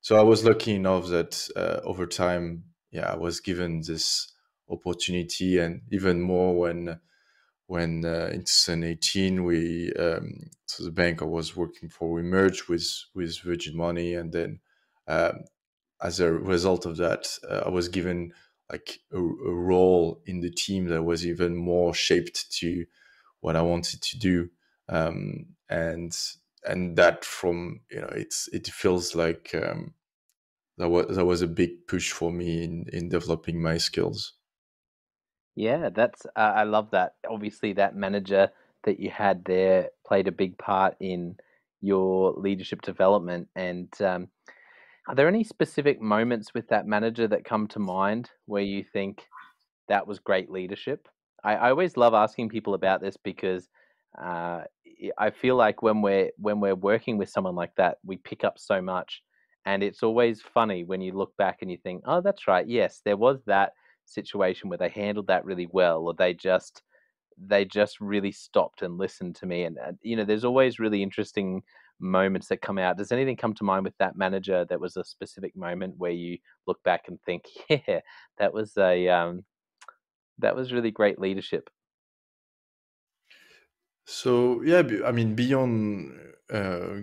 So 0.00 0.16
i 0.16 0.22
was 0.22 0.44
lucky 0.44 0.74
enough 0.74 1.08
that 1.08 1.48
uh, 1.56 1.80
over 1.84 2.06
time 2.06 2.64
yeah 2.92 3.12
i 3.12 3.16
was 3.16 3.40
given 3.40 3.80
this 3.80 4.32
opportunity 4.68 5.58
and 5.58 5.82
even 5.90 6.20
more 6.20 6.54
when 6.54 7.00
when 7.66 8.04
uh, 8.04 8.30
in 8.32 8.40
2018 8.40 9.44
we 9.44 9.92
um, 9.94 10.50
so 10.66 10.84
the 10.84 10.90
bank 10.90 11.22
I 11.22 11.26
was 11.26 11.56
working 11.56 11.88
for 11.88 12.10
we 12.10 12.22
merged 12.22 12.68
with 12.68 12.86
with 13.14 13.38
Virgin 13.40 13.76
Money 13.76 14.14
and 14.14 14.32
then 14.32 14.60
um, 15.08 15.44
as 16.02 16.20
a 16.20 16.32
result 16.32 16.86
of 16.86 16.96
that 16.98 17.26
uh, 17.48 17.62
I 17.66 17.70
was 17.70 17.88
given 17.88 18.32
like 18.70 19.00
a, 19.12 19.18
a, 19.18 19.54
role 19.54 20.22
in 20.26 20.40
the 20.40 20.50
team 20.50 20.86
that 20.86 21.02
was 21.02 21.26
even 21.26 21.56
more 21.56 21.94
shaped 21.94 22.50
to 22.58 22.86
what 23.40 23.56
I 23.56 23.62
wanted 23.62 24.02
to 24.02 24.18
do 24.18 24.50
um, 24.88 25.46
and 25.68 26.16
and 26.66 26.96
that 26.96 27.24
from 27.24 27.80
you 27.90 28.00
know 28.00 28.10
it's 28.12 28.48
it 28.52 28.66
feels 28.66 29.14
like 29.14 29.54
um, 29.54 29.94
that 30.78 30.88
was 30.88 31.16
that 31.16 31.24
was 31.24 31.42
a 31.42 31.46
big 31.46 31.86
push 31.86 32.12
for 32.12 32.32
me 32.32 32.64
in 32.64 32.86
in 32.92 33.08
developing 33.08 33.62
my 33.62 33.78
skills. 33.78 34.34
Yeah, 35.56 35.90
that's 35.94 36.26
uh, 36.36 36.38
I 36.56 36.64
love 36.64 36.90
that. 36.90 37.14
Obviously, 37.28 37.72
that 37.74 37.94
manager 37.96 38.50
that 38.84 38.98
you 39.00 39.10
had 39.10 39.44
there 39.44 39.90
played 40.06 40.28
a 40.28 40.32
big 40.32 40.58
part 40.58 40.96
in 41.00 41.36
your 41.80 42.32
leadership 42.32 42.82
development. 42.82 43.48
And 43.54 43.88
um, 44.02 44.28
are 45.08 45.14
there 45.14 45.28
any 45.28 45.44
specific 45.44 46.00
moments 46.00 46.54
with 46.54 46.68
that 46.68 46.86
manager 46.86 47.28
that 47.28 47.44
come 47.44 47.66
to 47.68 47.78
mind 47.78 48.30
where 48.46 48.62
you 48.62 48.84
think 48.92 49.22
that 49.88 50.06
was 50.06 50.18
great 50.20 50.50
leadership? 50.50 51.08
I, 51.44 51.54
I 51.56 51.70
always 51.70 51.96
love 51.96 52.14
asking 52.14 52.50
people 52.50 52.74
about 52.74 53.00
this 53.02 53.16
because 53.16 53.68
uh, 54.20 54.62
I 55.18 55.30
feel 55.30 55.56
like 55.56 55.82
when 55.82 56.02
we're 56.02 56.30
when 56.38 56.60
we're 56.60 56.74
working 56.74 57.18
with 57.18 57.28
someone 57.30 57.54
like 57.54 57.74
that, 57.76 57.98
we 58.04 58.16
pick 58.18 58.44
up 58.44 58.58
so 58.58 58.80
much, 58.82 59.22
and 59.66 59.82
it's 59.82 60.02
always 60.02 60.42
funny 60.42 60.84
when 60.84 61.00
you 61.00 61.12
look 61.12 61.36
back 61.36 61.58
and 61.62 61.70
you 61.70 61.78
think, 61.78 62.02
"Oh, 62.06 62.20
that's 62.20 62.46
right. 62.48 62.66
Yes, 62.66 63.00
there 63.04 63.16
was 63.16 63.42
that." 63.46 63.72
Situation 64.06 64.68
where 64.68 64.78
they 64.78 64.88
handled 64.88 65.28
that 65.28 65.44
really 65.44 65.68
well, 65.70 66.02
or 66.02 66.14
they 66.14 66.34
just 66.34 66.82
they 67.36 67.64
just 67.64 68.00
really 68.00 68.32
stopped 68.32 68.82
and 68.82 68.96
listened 68.96 69.34
to 69.36 69.46
me. 69.46 69.64
And, 69.64 69.76
and 69.78 69.98
you 70.02 70.16
know, 70.16 70.24
there's 70.24 70.44
always 70.44 70.78
really 70.78 71.02
interesting 71.02 71.62
moments 72.00 72.48
that 72.48 72.62
come 72.62 72.78
out. 72.78 72.96
Does 72.96 73.12
anything 73.12 73.36
come 73.36 73.54
to 73.54 73.64
mind 73.64 73.84
with 73.84 73.96
that 73.98 74.16
manager 74.16 74.64
that 74.68 74.80
was 74.80 74.96
a 74.96 75.04
specific 75.04 75.56
moment 75.56 75.94
where 75.96 76.10
you 76.10 76.38
look 76.66 76.82
back 76.84 77.08
and 77.08 77.20
think, 77.22 77.44
yeah, 77.68 78.00
that 78.38 78.52
was 78.52 78.76
a 78.76 79.08
um, 79.08 79.44
that 80.38 80.56
was 80.56 80.72
really 80.72 80.90
great 80.90 81.18
leadership? 81.18 81.70
So 84.06 84.62
yeah, 84.62 84.82
I 85.04 85.12
mean, 85.12 85.34
beyond 85.34 86.18
uh, 86.52 87.00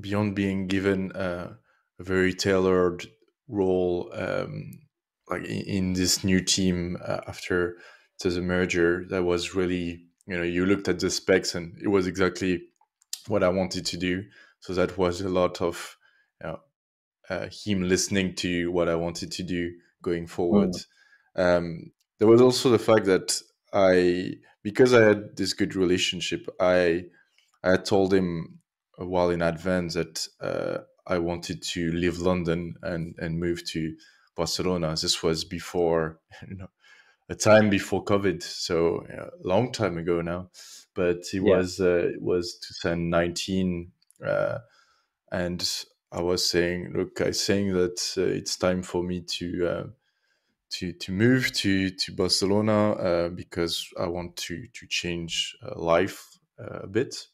beyond 0.00 0.36
being 0.36 0.68
given 0.68 1.12
a 1.14 1.56
very 1.98 2.32
tailored 2.32 3.06
role, 3.48 4.10
um, 4.14 4.78
like 5.30 5.44
in, 5.44 5.62
in, 5.62 5.92
this 5.92 6.24
new 6.24 6.40
team 6.40 6.96
uh, 7.04 7.20
after 7.26 7.76
the 8.22 8.40
merger, 8.40 9.04
that 9.10 9.22
was 9.22 9.54
really 9.54 10.04
you 10.26 10.36
know 10.36 10.42
you 10.42 10.66
looked 10.66 10.88
at 10.88 10.98
the 10.98 11.10
specs 11.10 11.54
and 11.54 11.78
it 11.82 11.88
was 11.88 12.06
exactly 12.06 12.62
what 13.28 13.42
I 13.42 13.48
wanted 13.48 13.86
to 13.86 13.96
do. 13.96 14.24
So 14.60 14.74
that 14.74 14.98
was 14.98 15.20
a 15.20 15.28
lot 15.28 15.60
of 15.60 15.96
you 16.42 16.48
know, 16.48 16.60
uh, 17.30 17.48
him 17.50 17.82
listening 17.82 18.34
to 18.36 18.70
what 18.72 18.88
I 18.88 18.94
wanted 18.94 19.30
to 19.32 19.42
do 19.42 19.72
going 20.02 20.26
forward. 20.26 20.72
Mm. 21.36 21.56
Um, 21.58 21.92
there 22.18 22.28
was 22.28 22.40
also 22.40 22.70
the 22.70 22.78
fact 22.78 23.06
that 23.06 23.40
I 23.72 24.34
because 24.62 24.92
I 24.92 25.02
had 25.02 25.36
this 25.36 25.52
good 25.52 25.76
relationship, 25.76 26.48
I 26.60 27.04
I 27.62 27.76
told 27.76 28.12
him 28.12 28.60
a 28.98 29.06
while 29.06 29.30
in 29.30 29.42
advance 29.42 29.94
that 29.94 30.26
uh, 30.40 30.78
I 31.06 31.18
wanted 31.18 31.62
to 31.62 31.92
leave 31.92 32.18
London 32.18 32.74
and 32.82 33.14
and 33.18 33.38
move 33.38 33.64
to 33.70 33.94
Barcelona. 34.38 34.90
This 34.90 35.22
was 35.22 35.44
before 35.44 36.20
you 36.48 36.56
know 36.56 36.70
a 37.28 37.34
time 37.34 37.68
before 37.68 38.04
COVID, 38.04 38.42
so 38.42 39.04
a 39.10 39.46
long 39.46 39.72
time 39.72 39.98
ago 39.98 40.22
now. 40.22 40.50
But 40.94 41.18
it 41.32 41.42
yeah. 41.42 41.56
was 41.56 41.80
uh, 41.80 42.10
it 42.14 42.22
was 42.22 42.58
2019, 42.80 43.92
uh, 44.26 44.58
and 45.30 45.84
I 46.10 46.22
was 46.22 46.48
saying, 46.48 46.92
look, 46.96 47.20
I 47.20 47.32
saying 47.32 47.74
that 47.74 48.14
uh, 48.16 48.22
it's 48.22 48.56
time 48.56 48.82
for 48.82 49.02
me 49.02 49.20
to 49.20 49.68
uh, 49.68 49.86
to 50.70 50.92
to 50.92 51.12
move 51.12 51.52
to 51.52 51.90
to 51.90 52.12
Barcelona 52.12 52.92
uh, 52.92 53.28
because 53.28 53.88
I 54.00 54.06
want 54.06 54.36
to 54.36 54.66
to 54.66 54.86
change 54.86 55.56
uh, 55.62 55.78
life 55.78 56.38
uh, 56.58 56.80
a 56.84 56.86
bit, 56.86 57.28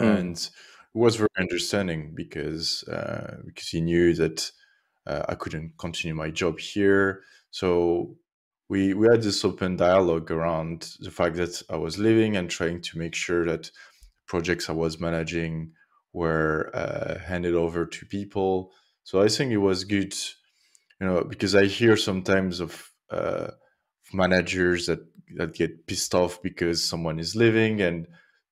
mm. 0.00 0.18
and 0.18 0.50
he 0.92 0.98
was 0.98 1.16
very 1.16 1.30
understanding 1.38 2.12
because 2.14 2.84
uh, 2.84 3.38
because 3.44 3.68
he 3.68 3.80
knew 3.80 4.14
that 4.14 4.50
uh, 5.08 5.24
I 5.28 5.34
couldn't 5.34 5.72
continue 5.78 6.14
my 6.14 6.30
job 6.30 6.58
here. 6.60 7.22
So 7.50 8.16
we 8.68 8.94
we 8.94 9.08
had 9.08 9.22
this 9.22 9.44
open 9.44 9.76
dialogue 9.76 10.30
around 10.30 10.96
the 11.00 11.10
fact 11.10 11.36
that 11.36 11.62
I 11.70 11.76
was 11.76 11.98
living 11.98 12.36
and 12.36 12.50
trying 12.50 12.82
to 12.82 12.98
make 12.98 13.14
sure 13.14 13.44
that 13.46 13.70
projects 14.26 14.68
I 14.68 14.72
was 14.72 15.00
managing 15.00 15.72
were 16.12 16.70
uh, 16.74 17.18
handed 17.18 17.54
over 17.54 17.86
to 17.86 18.06
people. 18.06 18.72
So 19.04 19.22
I 19.22 19.28
think 19.28 19.52
it 19.52 19.58
was 19.58 19.84
good 19.84 20.14
you 21.00 21.06
know 21.06 21.24
because 21.24 21.54
i 21.54 21.64
hear 21.66 21.96
sometimes 21.96 22.60
of 22.60 22.90
uh, 23.10 23.48
managers 24.12 24.86
that 24.86 25.00
that 25.36 25.54
get 25.54 25.86
pissed 25.86 26.14
off 26.14 26.42
because 26.42 26.82
someone 26.82 27.18
is 27.18 27.36
leaving 27.36 27.80
and 27.80 28.06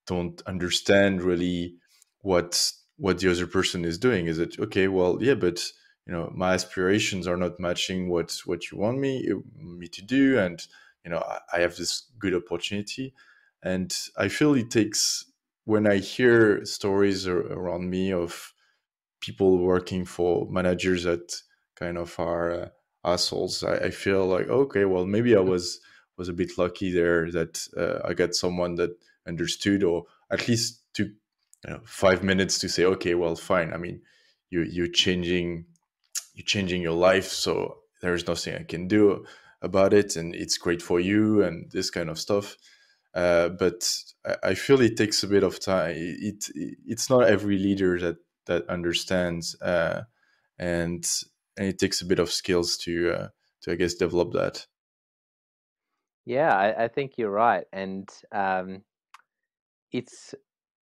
don't 0.07 0.43
understand 0.47 1.23
really 1.23 1.75
what 2.21 2.71
what 2.97 3.19
the 3.19 3.31
other 3.31 3.47
person 3.47 3.85
is 3.85 3.99
doing 3.99 4.27
is 4.27 4.39
it 4.39 4.59
okay 4.59 4.89
well 4.89 5.19
yeah 5.21 5.35
but 5.35 5.63
you 6.07 6.13
know 6.13 6.31
my 6.35 6.55
aspirations 6.55 7.27
are 7.27 7.37
not 7.37 7.59
matching 7.61 8.09
what 8.09 8.39
what 8.47 8.71
you 8.71 8.79
want 8.79 8.99
me 8.99 9.29
me 9.57 9.89
to 9.89 10.03
do 10.03 10.39
and 10.39 10.67
you 11.05 11.11
know 11.11 11.19
I, 11.19 11.39
I 11.55 11.61
have 11.61 11.77
this 11.77 12.07
good 12.19 12.35
opportunity 12.35 13.15
and 13.63 13.95
i 14.17 14.29
feel 14.29 14.55
it 14.55 14.71
takes 14.71 15.25
when 15.65 15.87
i 15.87 15.97
hear 15.97 16.65
stories 16.65 17.27
around 17.27 17.91
me 17.91 18.13
of 18.13 18.53
people 19.21 19.59
working 19.59 20.05
for 20.05 20.47
managers 20.51 21.05
that 21.05 21.43
kind 21.75 21.99
of 21.99 22.19
are 22.19 22.51
uh, 22.51 22.69
assholes. 23.05 23.63
I, 23.63 23.77
I, 23.77 23.91
feel 23.91 24.27
like 24.27 24.49
okay, 24.49 24.85
well 24.85 25.07
maybe 25.07 25.37
I 25.37 25.41
was 25.41 25.81
was 26.17 26.29
a 26.29 26.33
bit 26.33 26.59
lucky 26.59 26.91
there 26.93 27.31
that 27.31 27.67
uh, 27.77 28.07
I 28.09 28.15
got 28.15 28.35
someone 28.35 28.75
that 28.77 28.91
understood 29.27 29.85
or 29.85 30.05
at 30.31 30.49
least 30.49 30.83
took 30.95 31.09
you 31.09 31.71
know, 31.71 31.81
five 31.85 32.23
minutes 32.23 32.59
to 32.59 32.69
say 32.69 32.85
okay, 32.85 33.15
well 33.15 33.37
fine. 33.37 33.73
I 33.73 33.77
mean, 33.77 34.01
you 34.51 34.63
you're 34.63 34.89
changing 34.89 35.67
you're 36.37 36.45
changing 36.45 36.83
your 36.83 36.93
life, 36.93 37.29
so 37.29 37.79
there's 38.03 38.29
nothing 38.29 38.55
I 38.55 38.63
can 38.63 38.87
do 38.87 39.25
about 39.63 39.93
it, 39.95 40.17
and 40.17 40.35
it's 40.35 40.59
great 40.59 40.83
for 40.83 41.01
you 41.01 41.43
and 41.43 41.71
this 41.73 41.91
kind 41.91 42.11
of 42.11 42.19
stuff. 42.19 42.57
Uh, 43.15 43.49
but 43.49 43.91
I, 44.27 44.51
I 44.51 44.55
feel 44.55 44.81
it 44.83 44.97
takes 44.97 45.23
a 45.23 45.29
bit 45.29 45.43
of 45.43 45.59
time. 45.59 45.95
It, 45.97 46.51
it 46.55 46.79
it's 46.87 47.09
not 47.09 47.27
every 47.27 47.59
leader 47.59 47.99
that 47.99 48.17
that 48.45 48.69
understands 48.69 49.61
uh, 49.63 50.03
and 50.59 51.05
and 51.57 51.69
it 51.69 51.79
takes 51.79 52.03
a 52.03 52.07
bit 52.07 52.19
of 52.19 52.31
skills 52.31 52.77
to 52.79 53.13
uh, 53.13 53.29
to 53.63 53.73
I 53.73 53.77
guess 53.77 53.95
develop 53.95 54.35
that. 54.35 54.67
Yeah, 56.27 56.55
I, 56.55 56.85
I 56.85 56.89
think 56.89 57.13
you're 57.17 57.31
right, 57.31 57.65
and 57.73 58.11
um, 58.31 58.83
it's 59.91 60.35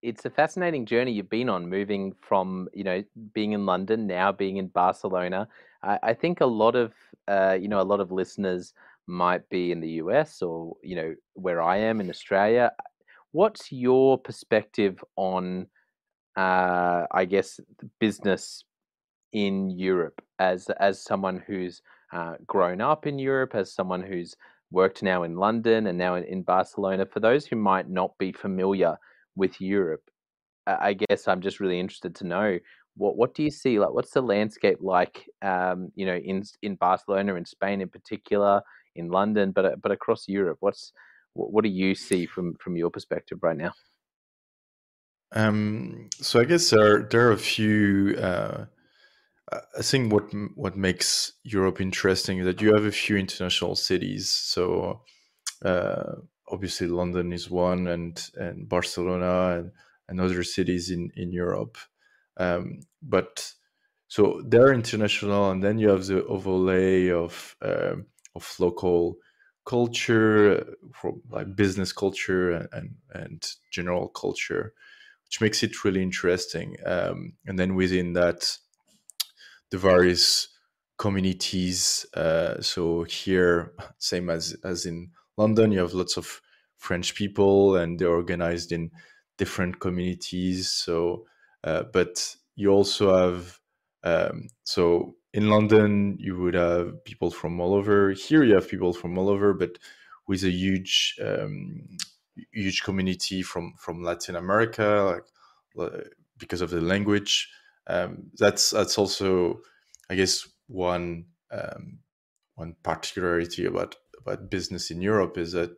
it's 0.04 0.26
a 0.26 0.30
fascinating 0.30 0.84
journey 0.84 1.12
you've 1.12 1.30
been 1.30 1.48
on, 1.48 1.68
moving 1.68 2.14
from 2.20 2.68
you 2.74 2.84
know 2.84 3.02
being 3.32 3.52
in 3.52 3.64
London 3.64 4.06
now 4.06 4.30
being 4.30 4.58
in 4.58 4.68
Barcelona. 4.68 5.48
I, 5.82 5.98
I 6.02 6.14
think 6.14 6.40
a 6.40 6.46
lot 6.46 6.76
of 6.76 6.92
uh, 7.26 7.56
you 7.58 7.68
know 7.68 7.80
a 7.80 7.90
lot 7.92 8.00
of 8.00 8.12
listeners 8.12 8.74
might 9.06 9.48
be 9.48 9.72
in 9.72 9.80
the 9.80 9.92
US 10.02 10.42
or 10.42 10.76
you 10.82 10.94
know 10.94 11.14
where 11.32 11.62
I 11.62 11.78
am 11.78 12.00
in 12.00 12.10
Australia. 12.10 12.70
What's 13.32 13.72
your 13.72 14.18
perspective 14.18 15.02
on, 15.16 15.66
uh, 16.36 17.06
I 17.10 17.24
guess, 17.24 17.58
business 17.98 18.64
in 19.32 19.70
Europe 19.70 20.22
as 20.38 20.68
as 20.78 21.02
someone 21.02 21.42
who's 21.46 21.80
uh, 22.12 22.34
grown 22.46 22.82
up 22.82 23.06
in 23.06 23.18
Europe, 23.18 23.54
as 23.54 23.72
someone 23.72 24.02
who's 24.02 24.36
worked 24.70 25.02
now 25.02 25.22
in 25.22 25.36
London 25.36 25.86
and 25.86 25.96
now 25.96 26.16
in, 26.16 26.24
in, 26.24 26.42
Barcelona. 26.42 27.06
For 27.06 27.20
those 27.20 27.46
who 27.46 27.56
might 27.56 27.88
not 27.88 28.16
be 28.18 28.32
familiar 28.32 28.98
with 29.36 29.60
Europe, 29.60 30.02
I 30.66 30.94
guess 30.94 31.28
I'm 31.28 31.40
just 31.40 31.60
really 31.60 31.78
interested 31.78 32.14
to 32.16 32.26
know 32.26 32.58
what 32.96 33.16
what 33.16 33.34
do 33.34 33.42
you 33.42 33.50
see 33.50 33.78
like 33.78 33.90
what's 33.90 34.12
the 34.12 34.22
landscape 34.22 34.78
like 34.80 35.28
um, 35.42 35.90
you 35.94 36.06
know 36.06 36.14
in 36.16 36.42
in 36.62 36.76
Barcelona 36.76 37.34
in 37.34 37.44
Spain 37.44 37.80
in 37.80 37.88
particular 37.88 38.62
in 38.94 39.08
London 39.08 39.50
but 39.50 39.64
uh, 39.64 39.76
but 39.82 39.92
across 39.92 40.28
Europe 40.28 40.58
what's 40.60 40.92
what, 41.34 41.52
what 41.52 41.64
do 41.64 41.70
you 41.70 41.94
see 41.94 42.24
from 42.24 42.54
from 42.60 42.76
your 42.76 42.90
perspective 42.90 43.38
right 43.42 43.56
now 43.56 43.72
um, 45.32 46.08
so 46.12 46.40
I 46.40 46.44
guess 46.44 46.70
there 46.70 47.02
there 47.02 47.28
are 47.28 47.32
a 47.32 47.36
few 47.36 48.16
uh, 48.16 48.66
I 49.52 49.82
think 49.82 50.12
what 50.12 50.24
what 50.54 50.76
makes 50.76 51.32
Europe 51.42 51.80
interesting 51.80 52.38
is 52.38 52.46
that 52.46 52.62
you 52.62 52.72
have 52.74 52.84
a 52.84 52.92
few 52.92 53.16
international 53.16 53.74
cities. 53.74 54.28
So 54.28 55.02
uh, 55.64 56.14
obviously 56.48 56.86
London 56.86 57.32
is 57.32 57.50
one, 57.50 57.86
and 57.88 58.30
and 58.36 58.68
Barcelona 58.68 59.58
and, 59.58 59.72
and 60.08 60.20
other 60.20 60.42
cities 60.42 60.90
in 60.90 61.10
in 61.16 61.32
Europe. 61.32 61.78
Um, 62.36 62.80
but 63.02 63.52
so 64.08 64.42
they're 64.46 64.72
international, 64.72 65.50
and 65.50 65.62
then 65.62 65.78
you 65.78 65.88
have 65.88 66.06
the 66.06 66.24
overlay 66.24 67.10
of 67.10 67.56
uh, 67.62 67.96
of 68.34 68.54
local 68.58 69.16
culture, 69.64 70.76
from 70.92 71.22
like 71.30 71.56
business 71.56 71.92
culture 71.92 72.50
and, 72.50 72.68
and, 72.72 72.94
and 73.14 73.46
general 73.70 74.08
culture, 74.08 74.74
which 75.24 75.40
makes 75.40 75.62
it 75.62 75.84
really 75.84 76.02
interesting. 76.02 76.76
Um, 76.84 77.32
and 77.46 77.58
then 77.58 77.74
within 77.74 78.12
that 78.12 78.58
the 79.70 79.78
various 79.78 80.48
communities. 80.98 82.06
Uh, 82.14 82.60
so 82.60 83.02
here, 83.04 83.72
same 83.98 84.30
as 84.30 84.56
as 84.64 84.86
in 84.86 85.10
London, 85.36 85.72
you 85.72 85.80
have 85.80 85.94
lots 85.94 86.16
of 86.16 86.40
French 86.76 87.14
people, 87.14 87.76
and 87.76 87.98
they're 87.98 88.08
organized 88.08 88.72
in 88.72 88.90
different 89.38 89.80
communities. 89.80 90.70
So, 90.70 91.26
uh, 91.62 91.84
but 91.92 92.36
you 92.56 92.70
also 92.70 93.16
have 93.16 93.60
um, 94.04 94.48
so 94.64 95.16
in 95.32 95.48
London, 95.48 96.16
you 96.20 96.38
would 96.38 96.54
have 96.54 97.04
people 97.04 97.30
from 97.30 97.60
all 97.60 97.74
over. 97.74 98.12
Here, 98.12 98.44
you 98.44 98.54
have 98.54 98.68
people 98.68 98.92
from 98.92 99.18
all 99.18 99.28
over, 99.28 99.54
but 99.54 99.78
with 100.28 100.44
a 100.44 100.50
huge, 100.50 101.16
um, 101.24 101.88
huge 102.52 102.82
community 102.82 103.42
from 103.42 103.74
from 103.78 104.02
Latin 104.02 104.36
America, 104.36 105.22
like 105.76 106.06
because 106.38 106.60
of 106.60 106.70
the 106.70 106.80
language 106.80 107.48
um, 107.86 108.30
that's 108.36 108.70
that's 108.70 108.98
also, 108.98 109.60
I 110.08 110.14
guess, 110.14 110.48
one 110.66 111.26
um, 111.50 111.98
one 112.54 112.76
particularity 112.82 113.66
about 113.66 113.96
about 114.26 114.50
business 114.50 114.90
in 114.90 115.02
Europe 115.02 115.38
is 115.38 115.52
that 115.52 115.70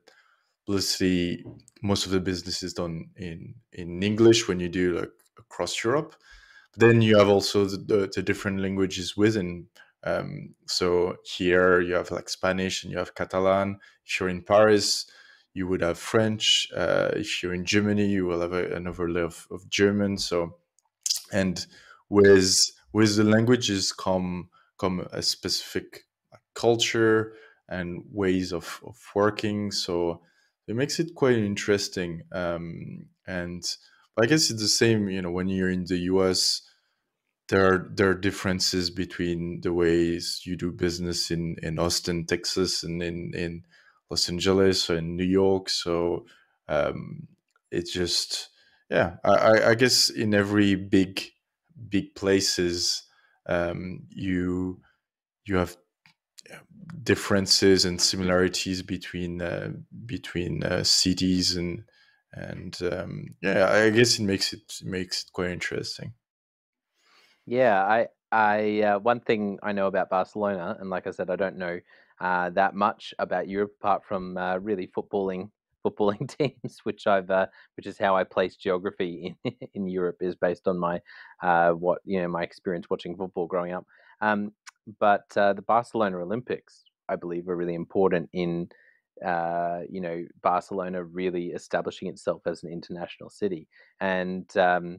obviously 0.69 1.45
most 1.83 2.07
of 2.07 2.13
the 2.13 2.21
business 2.21 2.63
is 2.63 2.75
done 2.75 3.11
in 3.17 3.55
in 3.73 4.03
English 4.03 4.49
when 4.49 4.61
you 4.61 4.69
do 4.69 4.99
like 4.99 5.13
across 5.39 5.85
Europe. 5.85 6.15
But 6.73 6.81
then 6.81 7.03
you 7.03 7.19
have 7.19 7.29
also 7.29 7.65
the, 7.67 7.79
the, 7.79 8.11
the 8.15 8.23
different 8.23 8.61
languages 8.61 9.17
within 9.17 9.69
Um, 10.07 10.55
so 10.67 11.17
here 11.25 11.81
you 11.81 11.95
have 11.95 12.13
like 12.13 12.29
Spanish 12.29 12.85
and 12.85 12.93
you 12.93 12.99
have 12.99 13.15
Catalan. 13.15 13.79
If 14.05 14.21
you're 14.21 14.29
in 14.29 14.43
Paris, 14.43 15.07
you 15.53 15.67
would 15.67 15.83
have 15.83 15.99
French. 15.99 16.69
Uh, 16.77 17.11
if 17.17 17.43
you're 17.43 17.55
in 17.55 17.65
Germany, 17.65 18.07
you 18.07 18.27
will 18.27 18.41
have 18.41 18.53
a, 18.53 18.77
an 18.77 18.87
overlay 18.87 19.23
of, 19.23 19.47
of 19.51 19.69
German. 19.69 20.19
So, 20.19 20.59
and 21.33 21.67
with 22.09 22.71
with 22.93 23.17
the 23.17 23.25
languages 23.25 23.93
come 23.93 24.49
come 24.79 25.07
a 25.13 25.23
specific 25.23 26.05
culture 26.55 27.33
and 27.69 28.03
ways 28.11 28.53
of, 28.53 28.81
of 28.87 28.97
working. 29.15 29.71
So 29.71 30.23
it 30.67 30.77
makes 30.77 30.99
it 30.99 31.15
quite 31.15 31.37
interesting. 31.37 32.23
Um, 32.33 33.07
and 33.27 33.65
I 34.19 34.27
guess 34.27 34.51
it's 34.51 34.63
the 34.63 34.69
same, 34.69 35.09
you 35.09 35.23
know, 35.23 35.31
when 35.31 35.49
you're 35.49 35.71
in 35.71 35.85
the 35.85 35.99
US, 36.13 36.63
there 37.49 37.67
are 37.67 37.91
there 37.95 38.11
are 38.11 38.15
differences 38.15 38.91
between 38.91 39.61
the 39.61 39.73
ways 39.73 40.43
you 40.45 40.57
do 40.57 40.73
business 40.73 41.31
in, 41.31 41.57
in 41.63 41.79
Austin, 41.79 42.27
Texas, 42.27 42.83
and 42.83 43.03
in, 43.03 43.33
in 43.35 43.63
Los 44.11 44.29
Angeles 44.29 44.91
or 44.91 44.97
in 44.97 45.17
New 45.17 45.25
York. 45.25 45.69
So 45.69 46.27
um, 46.69 47.29
it's 47.71 47.93
just 47.93 48.49
yeah, 48.91 49.17
I, 49.25 49.71
I 49.71 49.75
guess 49.75 50.11
in 50.11 50.35
every 50.35 50.75
big 50.75 51.23
big 51.89 52.15
places 52.15 53.03
um, 53.49 54.07
you 54.11 54.81
you 55.45 55.57
have 55.57 55.77
differences 57.03 57.85
and 57.85 58.01
similarities 58.01 58.83
between 58.83 59.43
uh, 59.43 59.73
between 60.07 60.63
uh, 60.63 60.85
cities 60.85 61.57
and 61.57 61.85
and 62.33 62.79
um, 62.93 63.35
yeah, 63.41 63.69
I 63.71 63.91
guess 63.91 64.19
it 64.19 64.23
makes 64.23 64.53
it 64.53 64.81
makes 64.85 65.23
it 65.23 65.33
quite 65.33 65.51
interesting. 65.51 66.15
Yeah, 67.47 67.83
I 67.85 68.09
I 68.33 68.81
uh, 68.83 68.99
one 68.99 69.21
thing 69.21 69.59
I 69.63 69.73
know 69.73 69.87
about 69.87 70.11
Barcelona, 70.11 70.77
and 70.81 70.91
like 70.91 71.07
I 71.07 71.11
said, 71.11 71.31
I 71.31 71.37
don't 71.37 71.57
know 71.57 71.79
uh, 72.21 72.51
that 72.51 72.75
much 72.75 73.15
about 73.19 73.49
Europe 73.49 73.75
apart 73.81 74.05
from 74.05 74.37
uh, 74.37 74.59
really 74.59 74.89
footballing 74.89 75.51
footballing 75.85 76.29
teams, 76.39 76.81
which 76.83 77.07
I've 77.07 77.31
uh, 77.31 77.47
which 77.77 77.87
is 77.87 77.99
how 77.99 78.17
I 78.17 78.25
place 78.25 78.57
geography 78.57 79.37
in 79.45 79.55
in 79.75 79.89
Europe 79.89 80.19
is 80.21 80.35
based 80.35 80.69
on 80.69 80.79
my 80.79 81.01
what 81.73 82.01
you 82.05 82.21
know 82.21 82.29
my 82.29 82.43
experience 82.43 82.91
watching 82.91 83.17
football 83.17 83.47
growing 83.47 83.73
up. 83.73 83.87
Um, 84.21 84.53
but 84.99 85.25
uh, 85.37 85.53
the 85.53 85.63
Barcelona 85.63 86.19
Olympics, 86.19 86.85
I 87.09 87.17
believe, 87.17 87.49
are 87.49 87.57
really 87.57 87.75
important 87.75 88.29
in 88.33 88.69
uh, 89.25 89.81
you 89.89 90.01
know 90.01 90.25
Barcelona 90.43 91.03
really 91.03 91.47
establishing 91.49 92.09
itself 92.09 92.43
as 92.47 92.63
an 92.63 92.73
international 92.73 93.31
city, 93.31 93.69
and 94.01 94.55
um, 94.57 94.99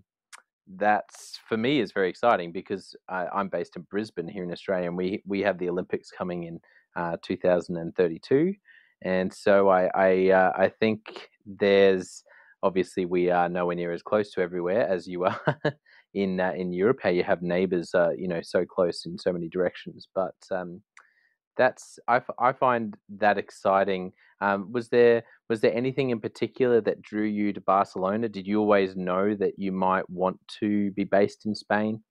that's 0.75 1.39
for 1.47 1.57
me 1.57 1.79
is 1.79 1.91
very 1.91 2.09
exciting 2.09 2.51
because 2.51 2.95
I, 3.07 3.27
am 3.33 3.49
based 3.49 3.75
in 3.75 3.83
Brisbane 3.83 4.27
here 4.27 4.43
in 4.43 4.51
Australia, 4.51 4.87
and 4.87 4.97
we 4.97 5.21
we 5.25 5.41
have 5.41 5.57
the 5.57 5.69
Olympics 5.69 6.11
coming 6.11 6.43
in 6.43 6.59
uh, 6.95 7.17
2032, 7.21 8.53
and 9.03 9.33
so 9.33 9.69
I 9.69 9.89
I, 9.93 10.29
uh, 10.31 10.51
I 10.57 10.69
think 10.69 11.29
there's 11.45 12.23
obviously 12.63 13.05
we 13.05 13.29
are 13.29 13.47
nowhere 13.47 13.75
near 13.75 13.93
as 13.93 14.01
close 14.01 14.31
to 14.31 14.41
everywhere 14.41 14.87
as 14.87 15.07
you 15.07 15.25
are 15.25 15.39
in 16.13 16.39
uh, 16.39 16.53
in 16.55 16.73
Europe, 16.73 16.99
how 17.01 17.09
you 17.09 17.23
have 17.23 17.41
neighbors, 17.41 17.93
uh, 17.93 18.11
you 18.17 18.27
know, 18.27 18.41
so 18.41 18.65
close 18.65 19.05
in 19.05 19.17
so 19.17 19.31
many 19.33 19.47
directions. 19.47 20.07
But 20.13 20.35
um, 20.51 20.81
that's 21.57 21.99
I, 22.07 22.17
f- 22.17 22.29
I 22.39 22.53
find 22.53 22.95
that 23.17 23.37
exciting. 23.37 24.13
Um, 24.39 24.71
was 24.71 24.89
there 24.89 25.23
was 25.49 25.61
there 25.61 25.75
anything 25.75 26.11
in 26.11 26.19
particular 26.19 26.81
that 26.81 27.01
drew 27.01 27.25
you 27.25 27.53
to 27.53 27.61
Barcelona? 27.61 28.29
Did 28.29 28.47
you 28.47 28.59
always 28.59 28.95
know 28.95 29.35
that 29.35 29.53
you 29.57 29.71
might 29.71 30.09
want 30.09 30.39
to 30.59 30.91
be 30.91 31.03
based 31.03 31.45
in 31.45 31.55
Spain? 31.55 32.03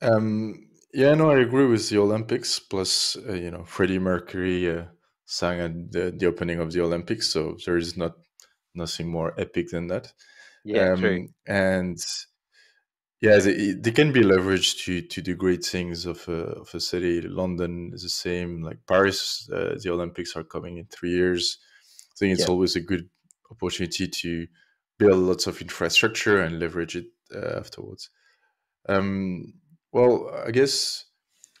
Um, 0.00 0.68
yeah, 0.92 1.14
no, 1.14 1.30
I 1.30 1.40
agree 1.40 1.66
with 1.66 1.88
the 1.88 1.98
Olympics. 1.98 2.58
Plus, 2.58 3.16
uh, 3.16 3.32
you 3.32 3.50
know, 3.50 3.64
Freddie 3.64 3.98
Mercury 3.98 4.70
uh, 4.70 4.84
sang 5.24 5.60
at 5.60 5.92
the, 5.92 6.14
the 6.16 6.26
opening 6.26 6.60
of 6.60 6.72
the 6.72 6.82
Olympics, 6.82 7.28
so 7.28 7.56
there 7.66 7.76
is 7.76 7.96
not 7.96 8.12
nothing 8.74 9.08
more 9.08 9.38
epic 9.38 9.70
than 9.70 9.88
that. 9.88 10.12
Yeah, 10.64 10.92
um, 10.92 11.00
true. 11.00 11.28
And 11.46 11.98
yeah, 13.20 13.38
they, 13.38 13.72
they 13.72 13.90
can 13.92 14.12
be 14.12 14.22
leveraged 14.22 14.84
to 14.84 15.02
to 15.02 15.22
do 15.22 15.34
great 15.34 15.64
things 15.64 16.06
of 16.06 16.28
a, 16.28 16.60
of 16.60 16.74
a 16.74 16.80
city. 16.80 17.20
London 17.22 17.90
is 17.94 18.02
the 18.02 18.08
same. 18.08 18.62
Like 18.62 18.78
Paris, 18.86 19.48
uh, 19.52 19.76
the 19.82 19.90
Olympics 19.90 20.36
are 20.36 20.44
coming 20.44 20.78
in 20.78 20.86
three 20.86 21.12
years. 21.12 21.58
I 22.12 22.14
think 22.18 22.32
it's 22.32 22.42
yeah. 22.42 22.52
always 22.52 22.76
a 22.76 22.80
good 22.80 23.08
opportunity 23.50 24.08
to 24.08 24.46
build 24.98 25.18
lots 25.18 25.46
of 25.46 25.60
infrastructure 25.60 26.40
and 26.40 26.58
leverage 26.58 26.96
it 26.96 27.06
uh, 27.34 27.58
afterwards. 27.58 28.10
Um, 28.88 29.54
well, 29.92 30.30
I 30.46 30.50
guess 30.50 31.06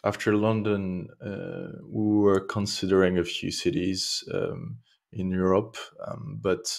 after 0.04 0.36
London, 0.36 1.08
uh, 1.24 1.78
we 1.88 2.18
were 2.18 2.40
considering 2.40 3.18
a 3.18 3.24
few 3.24 3.50
cities 3.50 4.22
um, 4.32 4.78
in 5.12 5.30
Europe, 5.30 5.76
um, 6.06 6.38
but 6.42 6.78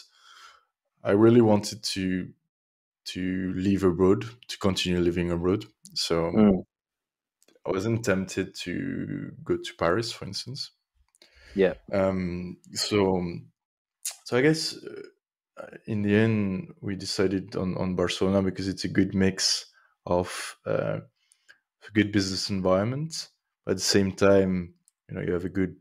I 1.06 1.12
really 1.12 1.41
wanted 1.41 1.84
to 1.84 2.30
to 3.06 3.54
live 3.56 3.84
abroad, 3.84 4.26
to 4.48 4.58
continue 4.58 5.00
living 5.00 5.32
abroad. 5.32 5.65
So 5.94 6.32
mm. 6.36 6.65
I 7.65 7.72
wasn't 7.72 8.04
tempted 8.04 8.56
to 8.56 9.32
go 9.44 9.58
to 9.58 9.74
Paris, 9.78 10.12
for 10.12 10.26
instance. 10.26 10.72
Yeah. 11.54 11.76
Um, 11.94 12.58
so, 12.74 13.24
so 14.24 14.38
I 14.38 14.41
guess 14.41 14.76
uh, 15.58 15.68
in 15.86 16.02
the 16.02 16.15
end 16.15 16.74
we 16.82 16.96
decided 16.96 17.56
on 17.56 17.78
on 17.78 17.96
Barcelona 17.96 18.41
because 18.41 18.68
it's 18.68 18.84
a 18.84 18.89
good 18.89 19.13
mix 19.13 19.68
of 20.08 20.58
uh, 20.65 21.00
a 21.88 21.91
good 21.94 22.12
business 22.12 22.50
environment, 22.50 23.30
but 23.65 23.72
at 23.72 23.78
the 23.78 23.84
same 23.84 24.12
time, 24.12 24.74
you 25.08 25.15
know, 25.15 25.22
you 25.22 25.34
have 25.34 25.46
a 25.46 25.50
good 25.50 25.76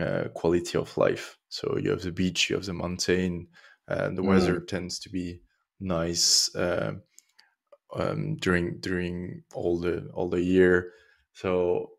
uh, 0.00 0.24
quality 0.34 0.76
of 0.76 0.96
life. 0.98 1.38
So 1.48 1.78
you 1.78 1.90
have 1.90 2.02
the 2.02 2.10
beach, 2.10 2.50
you 2.50 2.56
have 2.56 2.66
the 2.66 2.72
mountain, 2.72 3.48
and 3.88 4.16
the 4.16 4.22
mm. 4.22 4.28
weather 4.28 4.60
tends 4.60 4.98
to 5.00 5.10
be 5.10 5.40
nice 5.80 6.54
uh, 6.54 6.92
um, 7.94 8.36
during 8.36 8.78
during 8.80 9.42
all 9.54 9.78
the 9.78 10.08
all 10.14 10.28
the 10.28 10.42
year. 10.42 10.92
So 11.32 11.90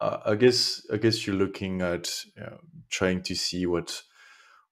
uh, 0.00 0.18
I 0.26 0.34
guess 0.34 0.84
I 0.92 0.96
guess 0.96 1.26
you're 1.26 1.36
looking 1.36 1.82
at 1.82 2.24
you 2.36 2.42
know, 2.42 2.58
trying 2.90 3.22
to 3.22 3.34
see 3.34 3.66
what 3.66 4.02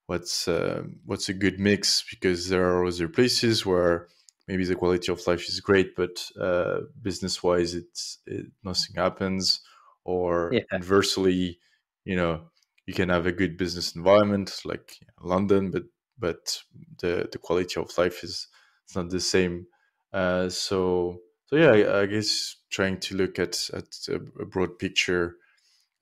what's 0.07 0.47
uh, 0.47 0.83
what's 1.05 1.29
a 1.29 1.33
good 1.33 1.59
mix 1.59 2.03
because 2.09 2.49
there 2.49 2.65
are 2.65 2.85
other 2.85 3.07
places 3.07 3.65
where 3.65 4.07
maybe 4.47 4.65
the 4.65 4.75
quality 4.75 5.11
of 5.11 5.25
life 5.27 5.47
is 5.47 5.61
great, 5.61 5.95
but 5.95 6.25
uh, 6.39 6.81
business 7.01 7.41
wise, 7.41 7.73
it's 7.73 8.19
it, 8.25 8.47
nothing 8.63 8.95
happens. 8.95 9.61
Or 10.03 10.49
yeah. 10.51 10.63
inversely, 10.71 11.59
you 12.05 12.15
know, 12.15 12.41
you 12.87 12.93
can 12.93 13.09
have 13.09 13.27
a 13.27 13.31
good 13.31 13.55
business 13.55 13.95
environment 13.95 14.61
like 14.65 14.97
London, 15.21 15.69
but 15.69 15.83
but 16.21 16.61
the 16.99 17.27
the 17.31 17.39
quality 17.39 17.81
of 17.81 17.97
life 17.97 18.23
is 18.23 18.47
it's 18.85 18.95
not 18.95 19.09
the 19.09 19.19
same. 19.19 19.67
Uh, 20.13 20.47
so 20.47 21.19
so 21.47 21.55
yeah, 21.57 21.71
I, 21.71 22.01
I, 22.01 22.05
guess 22.05 22.55
trying 22.69 22.99
to 23.01 23.15
look 23.15 23.39
at 23.39 23.69
at 23.73 23.87
a, 24.09 24.45
broad 24.45 24.79
picture, 24.79 25.35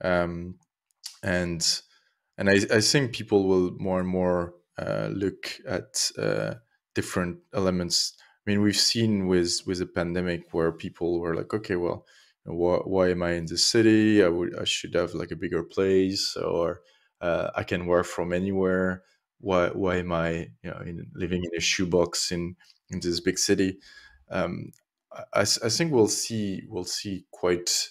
um, 0.04 0.56
and 1.24 1.82
and 2.38 2.50
I, 2.50 2.56
I 2.72 2.82
think 2.82 3.14
people 3.14 3.48
will 3.48 3.72
more 3.80 4.00
and 4.00 4.08
more 4.08 4.54
uh, 4.78 5.10
look 5.12 5.60
at 5.68 6.12
uh, 6.18 6.56
different 6.94 7.40
elements. 7.54 8.14
I 8.20 8.52
mean, 8.52 8.62
we've 8.62 8.76
seen 8.76 9.28
with 9.28 9.62
with 9.66 9.80
the 9.80 9.86
pandemic 9.86 10.54
where 10.54 10.72
people 10.72 11.20
were 11.20 11.36
like, 11.36 11.54
okay, 11.54 11.76
well, 11.76 12.06
why, 12.44 12.78
why 12.78 13.10
am 13.12 13.24
I 13.24 13.32
in 13.34 13.46
the 13.46 13.58
city? 13.58 14.24
I 14.24 14.28
would 14.28 14.56
I 14.60 14.66
should 14.66 14.94
have 14.96 15.14
like 15.14 15.32
a 15.32 15.42
bigger 15.44 15.64
place, 15.64 16.36
or 16.36 16.82
uh, 17.22 17.50
I 17.56 17.64
can 17.64 17.86
work 17.86 18.06
from 18.06 18.34
anywhere 18.34 19.04
why 19.40 19.70
why 19.70 19.98
am 19.98 20.12
I 20.12 20.50
you 20.64 20.72
know 20.72 20.82
in, 20.86 21.08
living 21.14 21.44
in 21.44 21.58
a 21.58 21.62
shoebox 21.62 22.32
in 22.32 22.56
in 22.90 23.00
this 23.00 23.20
big 23.20 23.38
city? 23.38 23.80
Um, 24.30 24.72
I, 25.12 25.42
I 25.42 25.70
think 25.70 25.92
we'll 25.92 26.08
see 26.08 26.64
we'll 26.68 26.84
see 26.84 27.26
quite 27.32 27.90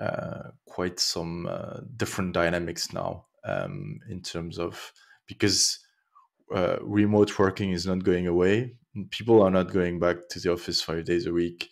uh, 0.00 0.50
quite 0.66 1.00
some 1.00 1.46
uh, 1.46 1.80
different 1.96 2.32
dynamics 2.32 2.92
now 2.92 3.26
um, 3.44 4.00
in 4.08 4.22
terms 4.22 4.58
of 4.58 4.92
because 5.26 5.78
uh, 6.54 6.76
remote 6.82 7.38
working 7.38 7.72
is 7.72 7.86
not 7.86 8.04
going 8.04 8.26
away. 8.26 8.74
People 9.10 9.42
are 9.42 9.50
not 9.50 9.72
going 9.72 9.98
back 9.98 10.28
to 10.30 10.40
the 10.40 10.52
office 10.52 10.82
five 10.82 11.04
days 11.04 11.26
a 11.26 11.32
week, 11.32 11.70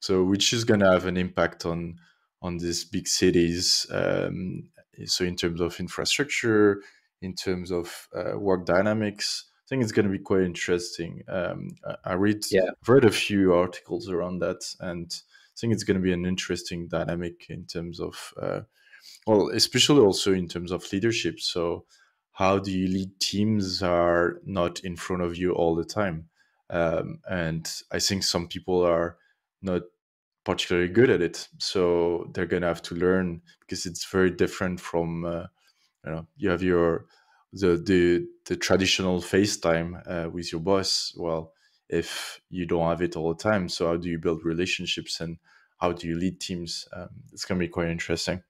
so 0.00 0.24
which 0.24 0.52
is 0.52 0.64
going 0.64 0.80
to 0.80 0.90
have 0.90 1.06
an 1.06 1.16
impact 1.16 1.66
on 1.66 1.96
on 2.40 2.58
these 2.58 2.84
big 2.84 3.08
cities. 3.08 3.86
Um, 3.90 4.70
so 5.06 5.24
in 5.24 5.36
terms 5.36 5.60
of 5.60 5.80
infrastructure, 5.80 6.82
in 7.24 7.34
terms 7.34 7.70
of 7.70 8.08
uh, 8.14 8.38
work 8.38 8.66
dynamics. 8.66 9.46
I 9.64 9.66
think 9.68 9.82
it's 9.82 9.92
going 9.92 10.06
to 10.06 10.12
be 10.12 10.18
quite 10.18 10.42
interesting. 10.42 11.22
Um, 11.28 11.70
I 12.04 12.12
read, 12.14 12.44
yeah. 12.50 12.68
I've 12.82 12.88
read 12.88 13.04
a 13.04 13.10
few 13.10 13.54
articles 13.54 14.08
around 14.08 14.40
that, 14.40 14.62
and 14.80 15.10
I 15.10 15.54
think 15.58 15.72
it's 15.72 15.84
going 15.84 15.96
to 15.96 16.02
be 16.02 16.12
an 16.12 16.26
interesting 16.26 16.86
dynamic 16.88 17.46
in 17.48 17.64
terms 17.64 17.98
of, 17.98 18.34
uh, 18.40 18.60
well, 19.26 19.48
especially 19.48 20.00
also 20.00 20.34
in 20.34 20.48
terms 20.48 20.70
of 20.70 20.92
leadership. 20.92 21.40
So, 21.40 21.86
how 22.32 22.58
do 22.58 22.70
you 22.70 22.88
lead 22.88 23.18
teams 23.20 23.82
are 23.82 24.40
not 24.44 24.80
in 24.80 24.96
front 24.96 25.22
of 25.22 25.36
you 25.36 25.52
all 25.52 25.74
the 25.74 25.84
time? 25.84 26.28
Um, 26.68 27.20
and 27.30 27.70
I 27.92 28.00
think 28.00 28.24
some 28.24 28.48
people 28.48 28.84
are 28.84 29.16
not 29.62 29.82
particularly 30.44 30.88
good 30.88 31.10
at 31.10 31.22
it. 31.22 31.48
So 31.58 32.30
they're 32.32 32.46
gonna 32.46 32.68
have 32.68 32.82
to 32.82 32.94
learn 32.94 33.40
because 33.60 33.86
it's 33.86 34.04
very 34.04 34.30
different 34.30 34.80
from 34.80 35.24
uh, 35.24 35.46
you 36.04 36.10
know 36.10 36.26
you 36.36 36.50
have 36.50 36.62
your 36.62 37.06
the 37.52 37.76
the 37.76 38.26
the 38.46 38.56
traditional 38.56 39.20
FaceTime 39.20 40.02
uh, 40.06 40.30
with 40.30 40.52
your 40.52 40.60
boss. 40.60 41.14
Well, 41.16 41.52
if 41.88 42.40
you 42.50 42.66
don't 42.66 42.88
have 42.88 43.02
it 43.02 43.16
all 43.16 43.34
the 43.34 43.42
time, 43.42 43.68
so 43.68 43.86
how 43.86 43.96
do 43.96 44.08
you 44.08 44.18
build 44.18 44.44
relationships 44.44 45.20
and 45.20 45.38
how 45.78 45.92
do 45.92 46.08
you 46.08 46.16
lead 46.16 46.40
teams? 46.40 46.88
Um, 46.92 47.08
it's 47.32 47.44
gonna 47.44 47.60
be 47.60 47.68
quite 47.68 47.88
interesting. 47.88 48.42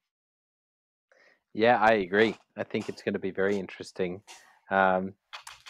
Yeah, 1.55 1.79
I 1.81 1.93
agree. 1.93 2.37
I 2.57 2.65
think 2.65 2.89
it's 2.89 3.03
going 3.03 3.13
to 3.13 3.21
be 3.21 3.31
very 3.31 3.57
interesting. 3.57 4.23
Um, 4.71 5.15